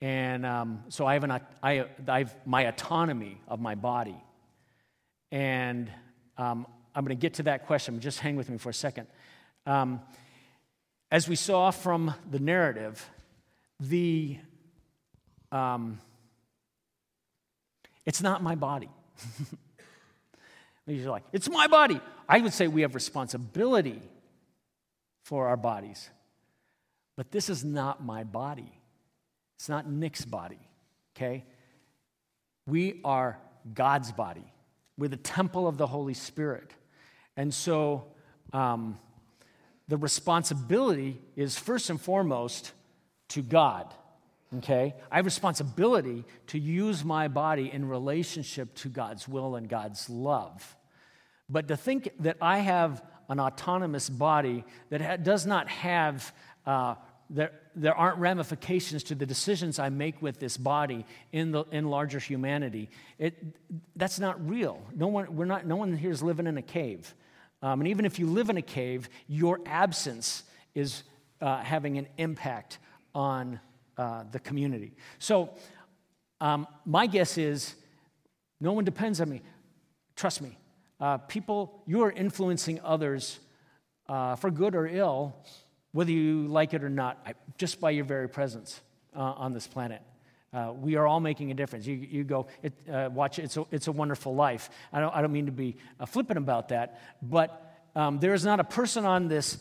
And 0.02 0.46
um, 0.46 0.84
so 0.90 1.06
I 1.06 1.14
have, 1.14 1.24
an, 1.26 1.32
I, 1.32 1.86
I 2.08 2.20
have 2.20 2.36
my 2.46 2.62
autonomy 2.64 3.40
of 3.48 3.60
my 3.60 3.76
body. 3.76 4.16
And 5.32 5.92
um, 6.38 6.66
I'm 6.96 7.04
going 7.04 7.16
to 7.16 7.22
get 7.22 7.36
to 7.36 7.44
that 7.44 7.68
question, 7.68 8.00
just 8.00 8.20
hang 8.20 8.36
with 8.36 8.50
me 8.50 8.58
for 8.58 8.70
a 8.70 8.74
second. 8.74 9.08
Um, 9.66 10.00
as 11.12 11.28
we 11.28 11.36
saw 11.36 11.72
from 11.72 12.14
the 12.32 12.40
narrative, 12.40 13.10
the 13.80 14.38
um, 15.52 16.00
it's 18.06 18.22
not 18.22 18.42
my 18.42 18.56
body. 18.56 18.90
You're 20.88 21.12
like, 21.12 21.24
it's 21.32 21.50
my 21.50 21.68
body. 21.68 22.02
I 22.28 22.40
would 22.40 22.54
say 22.54 22.68
we 22.68 22.82
have 22.82 22.96
responsibility 22.96 24.02
for 25.24 25.48
our 25.48 25.58
bodies. 25.58 26.10
But 27.16 27.32
this 27.32 27.50
is 27.50 27.64
not 27.64 28.04
my 28.04 28.24
body. 28.24 28.72
It's 29.58 29.70
not 29.70 29.90
Nick's 29.90 30.26
body, 30.26 30.60
okay? 31.16 31.44
We 32.66 33.02
are 33.04 33.38
God's 33.74 34.12
body. 34.12 34.52
We're 34.98 35.10
the 35.10 35.18
temple 35.18 35.68
of 35.68 35.78
the 35.78 35.86
Holy 35.86 36.14
Spirit. 36.14 36.72
And 37.36 37.54
so 37.54 38.06
um, 38.54 38.98
the 39.88 39.98
responsibility 39.98 41.20
is 41.36 41.58
first 41.58 41.90
and 41.90 42.00
foremost 42.00 42.72
to 43.30 43.42
God. 43.42 43.94
Okay? 44.58 44.96
I 45.12 45.18
have 45.18 45.26
responsibility 45.26 46.26
to 46.48 46.60
use 46.60 47.04
my 47.06 47.28
body 47.28 47.70
in 47.72 47.88
relationship 47.88 48.74
to 48.76 48.90
God's 48.90 49.28
will 49.28 49.56
and 49.56 49.70
God's 49.70 50.10
love. 50.10 50.76
But 51.50 51.68
to 51.68 51.78
think 51.78 52.10
that 52.20 52.38
I 52.42 52.60
have 52.60 53.04
an 53.30 53.40
autonomous 53.40 54.10
body 54.10 54.64
that 54.90 55.24
does 55.24 55.46
not 55.46 55.70
have, 55.70 56.34
uh, 56.66 56.96
there, 57.30 57.52
there 57.76 57.94
aren't 57.94 58.18
ramifications 58.18 59.04
to 59.04 59.16
the 59.16 59.26
decisions 59.26 59.78
I 59.78 59.90
make 59.90 60.20
with 60.22 60.40
this 60.40 60.58
body 60.58 61.06
in, 61.32 61.52
the, 61.52 61.64
in 61.72 61.90
larger 61.90 62.20
humanity, 62.20 62.90
it, 63.20 63.36
that's 63.96 64.20
not 64.20 64.50
real. 64.50 64.82
No 64.96 65.08
one, 65.08 65.36
we're 65.36 65.46
not, 65.46 65.68
no 65.68 65.76
one 65.76 65.96
here 65.96 66.12
is 66.12 66.24
living 66.24 66.48
in 66.48 66.58
a 66.58 66.64
cave. 66.64 67.14
Um, 67.62 67.82
and 67.82 67.88
even 67.88 68.06
if 68.06 68.18
you 68.18 68.26
live 68.26 68.50
in 68.50 68.58
a 68.58 68.64
cave, 68.64 69.10
your 69.28 69.60
absence 69.66 70.44
is 70.74 71.04
uh, 71.42 71.62
having 71.62 71.98
an 71.98 72.08
impact 72.18 72.80
on 73.14 73.60
uh, 74.00 74.24
the 74.32 74.40
community. 74.40 74.94
So, 75.20 75.50
um, 76.40 76.68
my 76.86 77.06
guess 77.06 77.38
is 77.38 77.76
no 78.62 78.72
one 78.72 78.86
depends 78.86 79.20
on 79.20 79.30
me. 79.30 79.42
Trust 80.16 80.42
me. 80.42 80.58
Uh, 81.02 81.18
people, 81.18 81.84
you 81.86 82.02
are 82.04 82.12
influencing 82.12 82.80
others 82.82 83.40
uh, 84.08 84.36
for 84.38 84.50
good 84.52 84.74
or 84.74 84.88
ill, 84.88 85.36
whether 85.92 86.12
you 86.12 86.48
like 86.48 86.74
it 86.74 86.82
or 86.82 86.90
not, 86.90 87.36
just 87.58 87.82
by 87.82 87.90
your 87.90 88.06
very 88.06 88.30
presence 88.30 88.80
uh, 89.16 89.20
on 89.20 89.54
this 89.54 89.68
planet. 89.68 90.02
Uh, 90.54 90.74
we 90.74 90.96
are 90.96 91.06
all 91.06 91.20
making 91.20 91.52
a 91.52 91.54
difference. 91.54 91.86
You, 91.86 91.96
you 91.96 92.24
go, 92.24 92.48
it, 92.64 92.74
uh, 92.92 93.10
watch 93.14 93.38
It's 93.38 93.58
a, 93.58 93.66
it's 93.70 93.88
a 93.88 93.92
Wonderful 93.92 94.34
Life. 94.34 94.70
I 94.92 95.00
don't, 95.00 95.14
I 95.16 95.22
don't 95.22 95.34
mean 95.34 95.46
to 95.46 95.52
be 95.52 95.76
uh, 96.00 96.06
flippant 96.06 96.38
about 96.38 96.70
that, 96.70 97.02
but 97.22 97.70
um, 97.96 98.20
there 98.20 98.34
is 98.34 98.46
not 98.46 98.60
a 98.60 98.64
person 98.64 99.06
on 99.06 99.28
this 99.28 99.58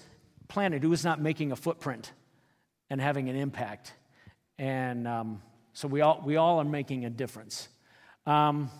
planet 0.46 0.82
who 0.82 0.92
is 0.92 1.04
not 1.04 1.20
making 1.20 1.50
a 1.50 1.56
footprint 1.56 2.12
and 2.88 3.00
having 3.00 3.28
an 3.28 3.36
impact. 3.36 3.92
And 4.58 5.06
um, 5.06 5.42
so 5.72 5.86
we 5.86 6.00
all, 6.00 6.20
we 6.24 6.36
all 6.36 6.60
are 6.60 6.64
making 6.64 7.04
a 7.04 7.10
difference. 7.10 7.68
Um, 8.26 8.70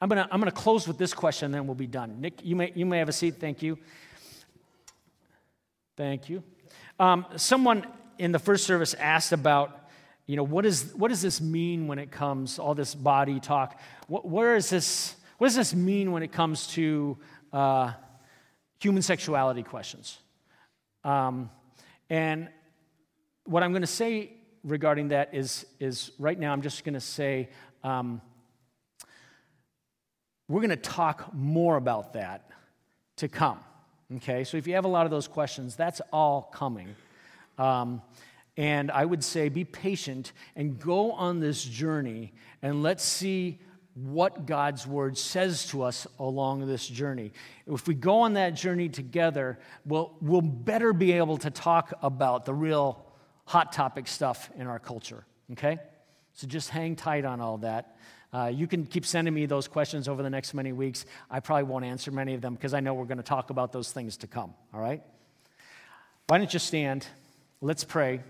I'm 0.00 0.08
going 0.08 0.22
to 0.24 0.32
I'm 0.32 0.40
gonna 0.40 0.50
close 0.52 0.86
with 0.86 0.98
this 0.98 1.14
question, 1.14 1.50
then 1.50 1.66
we'll 1.66 1.74
be 1.74 1.86
done. 1.86 2.20
Nick, 2.20 2.44
you 2.44 2.54
may, 2.54 2.72
you 2.74 2.86
may 2.86 2.98
have 2.98 3.08
a 3.08 3.12
seat. 3.12 3.36
Thank 3.40 3.62
you. 3.62 3.78
Thank 5.96 6.28
you. 6.28 6.42
Um, 7.00 7.26
someone 7.36 7.86
in 8.18 8.32
the 8.32 8.38
first 8.38 8.64
service 8.64 8.94
asked 8.94 9.32
about, 9.32 9.88
you 10.26 10.36
know, 10.36 10.42
what, 10.42 10.64
is, 10.64 10.92
what 10.94 11.08
does 11.08 11.22
this 11.22 11.40
mean 11.40 11.86
when 11.86 11.98
it 11.98 12.10
comes, 12.10 12.58
all 12.58 12.74
this 12.74 12.94
body 12.94 13.40
talk? 13.40 13.80
What, 14.06 14.28
where 14.28 14.54
is 14.54 14.70
this, 14.70 15.16
what 15.38 15.48
does 15.48 15.56
this 15.56 15.74
mean 15.74 16.12
when 16.12 16.22
it 16.22 16.32
comes 16.32 16.68
to 16.68 17.18
uh, 17.52 17.92
human 18.78 19.02
sexuality 19.02 19.62
questions? 19.62 20.18
Um, 21.02 21.50
and 22.08 22.48
what 23.44 23.62
I'm 23.62 23.72
going 23.72 23.82
to 23.82 23.86
say 23.86 24.32
regarding 24.64 25.08
that 25.08 25.34
is, 25.34 25.66
is 25.80 26.12
right 26.18 26.38
now, 26.38 26.52
I'm 26.52 26.62
just 26.62 26.84
going 26.84 26.94
to 26.94 27.00
say 27.00 27.48
um, 27.82 28.20
we're 30.48 30.60
going 30.60 30.70
to 30.70 30.76
talk 30.76 31.34
more 31.34 31.76
about 31.76 32.12
that 32.12 32.50
to 33.16 33.28
come. 33.28 33.58
Okay, 34.16 34.44
so 34.44 34.56
if 34.56 34.66
you 34.66 34.74
have 34.74 34.84
a 34.84 34.88
lot 34.88 35.06
of 35.06 35.10
those 35.10 35.26
questions, 35.26 35.74
that's 35.74 36.02
all 36.12 36.42
coming. 36.52 36.94
Um, 37.56 38.02
and 38.56 38.90
I 38.90 39.04
would 39.04 39.24
say 39.24 39.48
be 39.48 39.64
patient 39.64 40.32
and 40.54 40.78
go 40.78 41.12
on 41.12 41.40
this 41.40 41.64
journey 41.64 42.34
and 42.60 42.82
let's 42.82 43.02
see 43.02 43.60
what 43.94 44.46
God's 44.46 44.86
word 44.86 45.16
says 45.16 45.66
to 45.68 45.82
us 45.82 46.06
along 46.18 46.66
this 46.66 46.86
journey. 46.86 47.32
If 47.66 47.86
we 47.86 47.94
go 47.94 48.20
on 48.20 48.34
that 48.34 48.54
journey 48.54 48.88
together, 48.88 49.58
we'll, 49.84 50.16
we'll 50.20 50.40
better 50.40 50.92
be 50.92 51.12
able 51.12 51.38
to 51.38 51.50
talk 51.50 51.92
about 52.02 52.44
the 52.44 52.54
real 52.54 53.06
hot 53.44 53.72
topic 53.72 54.06
stuff 54.06 54.50
in 54.56 54.66
our 54.66 54.78
culture, 54.78 55.24
okay? 55.52 55.78
So 56.34 56.46
just 56.46 56.70
hang 56.70 56.96
tight 56.96 57.24
on 57.24 57.40
all 57.40 57.58
that. 57.58 57.96
Uh, 58.32 58.50
you 58.52 58.66
can 58.66 58.86
keep 58.86 59.04
sending 59.04 59.34
me 59.34 59.44
those 59.44 59.68
questions 59.68 60.08
over 60.08 60.22
the 60.22 60.30
next 60.30 60.54
many 60.54 60.72
weeks. 60.72 61.04
I 61.30 61.40
probably 61.40 61.64
won't 61.64 61.84
answer 61.84 62.10
many 62.10 62.32
of 62.34 62.40
them 62.40 62.54
because 62.54 62.72
I 62.72 62.80
know 62.80 62.94
we're 62.94 63.04
going 63.04 63.18
to 63.18 63.22
talk 63.22 63.50
about 63.50 63.72
those 63.72 63.92
things 63.92 64.16
to 64.18 64.26
come, 64.26 64.54
all 64.72 64.80
right? 64.80 65.02
Why 66.28 66.38
don't 66.38 66.52
you 66.52 66.58
stand? 66.58 67.06
Let's 67.60 67.84
pray. 67.84 68.20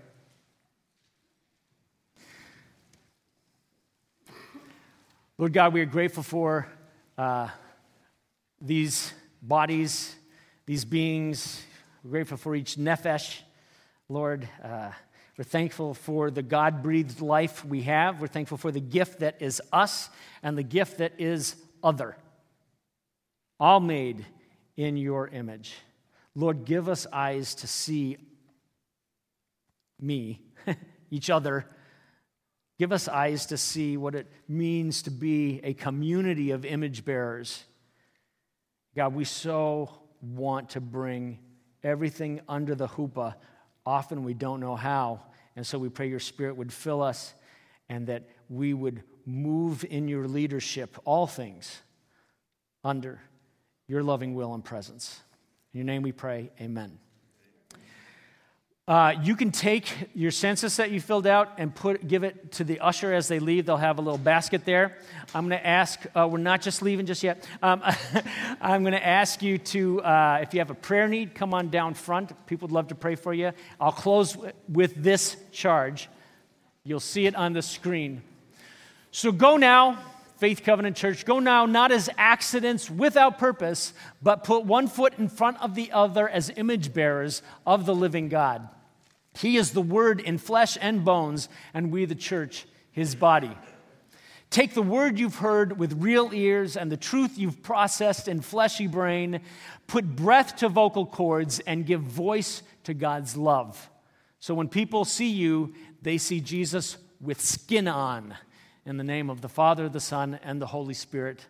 Lord 5.37 5.53
God, 5.53 5.73
we 5.73 5.81
are 5.81 5.85
grateful 5.85 6.23
for 6.23 6.67
uh, 7.17 7.47
these 8.61 9.13
bodies, 9.41 10.15
these 10.65 10.85
beings. 10.85 11.63
We're 12.03 12.11
grateful 12.11 12.37
for 12.37 12.55
each 12.55 12.75
nephesh 12.75 13.39
Lord, 14.09 14.47
uh, 14.61 14.91
we're 15.37 15.43
thankful 15.43 15.93
for 15.93 16.29
the 16.29 16.43
God 16.43 16.83
breathed 16.83 17.21
life 17.21 17.63
we 17.63 17.83
have. 17.83 18.21
We're 18.21 18.27
thankful 18.27 18.57
for 18.57 18.71
the 18.71 18.81
gift 18.81 19.19
that 19.19 19.41
is 19.41 19.61
us 19.71 20.09
and 20.43 20.57
the 20.57 20.63
gift 20.63 20.97
that 20.97 21.13
is 21.19 21.55
other, 21.81 22.17
all 23.59 23.79
made 23.79 24.25
in 24.75 24.97
your 24.97 25.27
image. 25.27 25.75
Lord, 26.35 26.65
give 26.65 26.89
us 26.89 27.07
eyes 27.11 27.55
to 27.55 27.67
see 27.67 28.17
me, 29.99 30.41
each 31.09 31.29
other. 31.29 31.65
Give 32.77 32.91
us 32.91 33.07
eyes 33.07 33.45
to 33.47 33.57
see 33.57 33.97
what 33.97 34.15
it 34.15 34.27
means 34.47 35.03
to 35.03 35.11
be 35.11 35.61
a 35.63 35.73
community 35.73 36.51
of 36.51 36.65
image 36.65 37.05
bearers. 37.05 37.63
God, 38.95 39.15
we 39.15 39.23
so 39.23 39.89
want 40.21 40.71
to 40.71 40.81
bring 40.81 41.39
everything 41.83 42.41
under 42.47 42.75
the 42.75 42.87
chuppah 42.87 43.35
Often 43.85 44.23
we 44.23 44.33
don't 44.33 44.59
know 44.59 44.75
how. 44.75 45.21
And 45.55 45.65
so 45.65 45.77
we 45.77 45.89
pray 45.89 46.09
your 46.09 46.19
spirit 46.19 46.55
would 46.55 46.73
fill 46.73 47.01
us 47.01 47.33
and 47.89 48.07
that 48.07 48.23
we 48.49 48.73
would 48.73 49.03
move 49.25 49.85
in 49.89 50.07
your 50.07 50.27
leadership, 50.27 50.97
all 51.05 51.27
things, 51.27 51.81
under 52.83 53.21
your 53.87 54.03
loving 54.03 54.33
will 54.33 54.53
and 54.53 54.63
presence. 54.63 55.21
In 55.73 55.79
your 55.79 55.85
name 55.85 56.01
we 56.01 56.11
pray, 56.11 56.51
amen. 56.59 56.99
Uh, 58.85 59.13
you 59.23 59.33
can 59.37 59.49
take 59.49 60.09
your 60.13 60.29
census 60.29 60.75
that 60.75 60.91
you 60.91 60.99
filled 60.99 61.25
out 61.25 61.53
and 61.57 61.73
put, 61.73 62.05
give 62.05 62.25
it 62.25 62.51
to 62.51 62.65
the 62.65 62.81
usher 62.81 63.13
as 63.13 63.29
they 63.29 63.39
leave. 63.39 63.65
They'll 63.65 63.77
have 63.77 63.97
a 63.97 64.01
little 64.01 64.17
basket 64.17 64.65
there. 64.65 64.97
I'm 65.33 65.47
going 65.47 65.57
to 65.57 65.65
ask, 65.65 66.01
uh, 66.13 66.27
we're 66.29 66.39
not 66.39 66.61
just 66.61 66.81
leaving 66.81 67.05
just 67.05 67.23
yet. 67.23 67.47
Um, 67.61 67.81
I'm 68.61 68.83
going 68.83 68.91
to 68.91 69.05
ask 69.05 69.41
you 69.41 69.57
to, 69.57 70.01
uh, 70.01 70.39
if 70.41 70.53
you 70.53 70.59
have 70.59 70.69
a 70.69 70.75
prayer 70.75 71.07
need, 71.07 71.33
come 71.33 71.53
on 71.53 71.69
down 71.69 71.93
front. 71.93 72.33
People 72.45 72.67
would 72.67 72.73
love 72.73 72.89
to 72.89 72.95
pray 72.95 73.15
for 73.15 73.33
you. 73.33 73.53
I'll 73.79 73.93
close 73.93 74.35
with 74.67 75.01
this 75.01 75.37
charge. 75.53 76.09
You'll 76.83 76.99
see 76.99 77.25
it 77.25 77.35
on 77.35 77.53
the 77.53 77.61
screen. 77.61 78.21
So 79.11 79.31
go 79.31 79.55
now 79.55 79.97
Faith 80.37 80.63
Covenant 80.63 80.97
Church, 80.97 81.25
go 81.25 81.39
now 81.39 81.65
not 81.65 81.91
as 81.91 82.09
accidents 82.17 82.89
without 82.89 83.37
purpose, 83.37 83.93
but 84.21 84.43
put 84.43 84.65
one 84.65 84.87
foot 84.87 85.13
in 85.17 85.29
front 85.29 85.61
of 85.61 85.75
the 85.75 85.91
other 85.91 86.27
as 86.27 86.51
image 86.55 86.93
bearers 86.93 87.41
of 87.65 87.85
the 87.85 87.95
living 87.95 88.29
God. 88.29 88.67
He 89.37 89.57
is 89.57 89.71
the 89.71 89.81
Word 89.81 90.19
in 90.19 90.37
flesh 90.37 90.77
and 90.79 91.05
bones, 91.05 91.49
and 91.73 91.91
we, 91.91 92.05
the 92.05 92.15
church, 92.15 92.65
his 92.91 93.15
body. 93.15 93.51
Take 94.53 94.75
the 94.75 94.83
word 94.83 95.17
you've 95.17 95.37
heard 95.37 95.79
with 95.79 96.03
real 96.03 96.29
ears 96.31 96.77
and 96.77 96.91
the 96.91 96.95
truth 96.95 97.39
you've 97.39 97.63
processed 97.63 98.27
in 98.27 98.39
fleshy 98.41 98.85
brain, 98.85 99.41
put 99.87 100.15
breath 100.15 100.57
to 100.57 100.69
vocal 100.69 101.07
cords, 101.07 101.59
and 101.61 101.87
give 101.87 102.01
voice 102.01 102.61
to 102.83 102.93
God's 102.93 103.35
love. 103.35 103.89
So 104.39 104.53
when 104.53 104.69
people 104.69 105.05
see 105.05 105.29
you, 105.29 105.73
they 106.03 106.19
see 106.19 106.39
Jesus 106.39 106.97
with 107.19 107.41
skin 107.41 107.87
on 107.87 108.35
in 108.85 108.97
the 108.97 109.03
name 109.03 109.29
of 109.29 109.41
the 109.41 109.49
Father, 109.49 109.89
the 109.89 109.99
Son, 109.99 110.39
and 110.43 110.61
the 110.61 110.67
Holy 110.67 110.93
Spirit, 110.93 111.45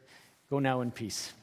go 0.50 0.60
now 0.60 0.82
in 0.82 0.92
peace. 0.92 1.34